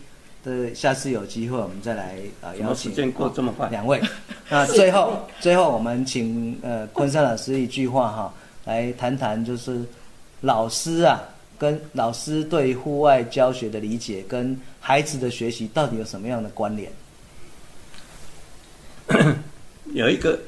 [0.45, 3.68] 的下次有机会我们再来呃怎邀请么时间过这么快？
[3.68, 4.01] 两位。
[4.51, 8.34] 那最后最后我们请呃昆山老师一句话哈，
[8.64, 9.80] 来谈谈就是
[10.40, 11.22] 老师啊
[11.59, 16.90] 跟老师对户外教学的理解跟孩子的学习到底有什么样的关联？
[19.95, 20.38] 有一个，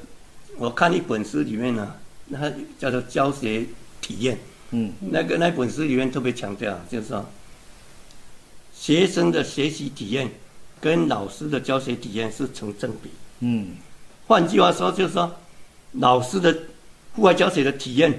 [0.59, 1.95] 我看一本书里面呢，
[2.32, 3.64] 它叫做教学
[4.01, 4.38] 体验。
[4.70, 7.24] 嗯那个那本书里面特别强调，就是说，
[8.85, 10.30] 学生的学习体验
[10.78, 13.09] 跟老师的教学体验是成正比。
[13.41, 13.68] 嗯
[14.26, 15.35] 换句话说，就是说，
[15.93, 16.55] 老师的
[17.14, 18.12] 户外教学的体验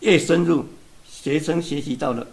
[0.00, 0.62] 越深入，
[1.10, 2.26] 学生学习到的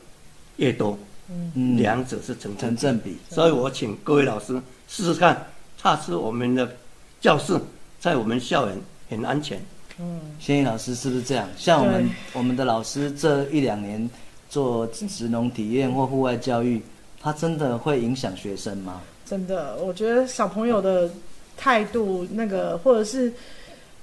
[0.58, 0.99] 越多，
[1.30, 2.60] 嗯，两者是成正比。
[2.60, 3.18] 成正比。
[3.30, 5.47] 所以我请各位老师试试看，
[5.82, 6.76] 踏出我们的
[7.22, 7.58] 教室，
[8.01, 8.78] 在我们校园
[9.10, 9.58] 很安全。
[9.97, 11.47] 嗯仙怡老师是不是这样？
[11.58, 14.10] 像我们我们的老师这一两年
[14.49, 16.82] 做职农体验或户外教育，
[17.26, 19.01] 他真的会影响学生吗？
[19.26, 21.09] 真的，我觉得小朋友的
[21.57, 23.34] 态度，那个或者是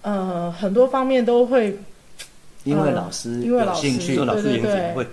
[0.00, 1.78] 呃很多方面都会，
[2.64, 5.06] 因为呃老师因为老师有兴趣老师对对对会，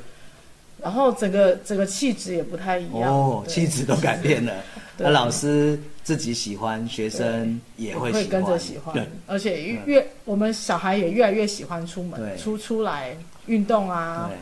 [0.81, 3.13] 然后整个整个气质也不太一样。
[3.13, 4.53] 哦，对气质都改变了。
[4.97, 14.37] 那老师自己喜欢，学生也会喜欢，跟着喜欢对，而且越越我们小孩也越来越喜欢出门出出来运动啊，对，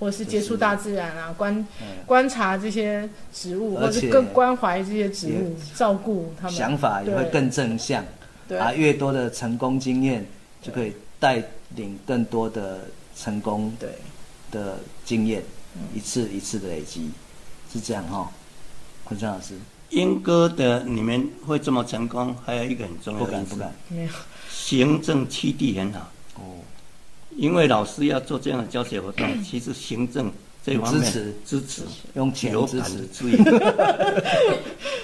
[0.00, 1.86] 或者是接触大自然啊，观嗯。
[2.06, 8.04] 观察这些植物，或者是更关怀这些植物，照顾他们，想法也会更正向。
[8.48, 8.58] 对。
[8.58, 10.26] 啊，越多的成功经验，
[10.60, 11.40] 就可以带
[11.76, 12.80] 领更多的
[13.14, 13.90] 成功对。
[14.50, 15.42] 的经验，
[15.76, 15.82] 嗯。
[15.94, 17.10] 一次一次的累积，
[17.72, 18.28] 是这样哈、
[19.04, 19.54] 坤山老师，
[19.90, 23.68] 英歌的你们会这么成功，还有一个很重要的因素不敢。
[23.68, 24.08] 不敢，没有。
[24.50, 26.10] 行政基地很好。
[27.30, 30.30] 哦，因为老师要做这样的教学活动，其实行政
[30.64, 31.34] 这方面支持。
[31.44, 31.82] 支持。
[32.14, 32.98] 用钱支持。
[32.98, 33.44] 的支援。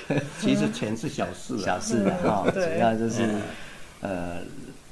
[0.41, 3.43] 其实钱是小事啊，小事的哈、主要就是嗯。
[4.03, 4.37] 呃，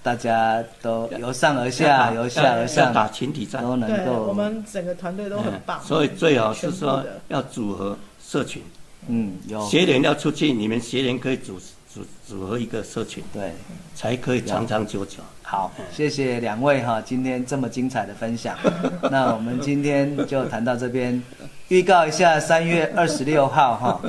[0.03, 5.87] 大家都由上而下，由下而上打，群体战，都能，够我们整个团队都很棒，嗯。
[5.87, 8.62] 所以最好是说要组合社群，
[9.09, 9.61] 嗯有。
[9.68, 11.61] 学联要出去，你们学联可以组
[11.93, 13.53] 组组合一个社群，对，
[13.95, 15.18] 才可以长长久久。
[15.47, 18.57] 好，谢谢两位哈，今天这么精彩的分享。
[19.12, 21.22] 那我们今天就谈到这边，
[21.68, 24.01] 预告一下三月二十六号哈，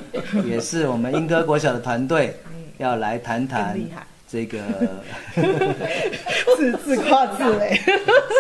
[0.45, 2.33] 也是我们英歌国小的团队
[2.77, 3.77] 要来谈谈
[4.27, 4.59] 这个
[6.55, 7.77] 自自夸自擂，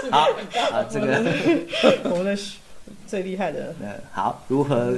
[0.09, 0.29] 好
[0.71, 1.21] 啊，这个
[2.05, 2.41] 我们的
[3.05, 3.75] 最厉害的。
[3.81, 4.97] 嗯好，如何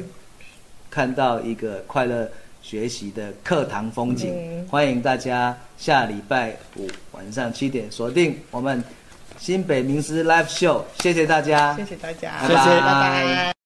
[0.92, 2.30] 看到一个快乐
[2.68, 4.34] 学习的课堂风景？
[4.34, 8.84] 嗯欢迎大家下礼拜五晚上七点锁定我们
[9.38, 13.54] 新北名师 Live Show，谢谢大家，谢谢大家，谢谢拜拜。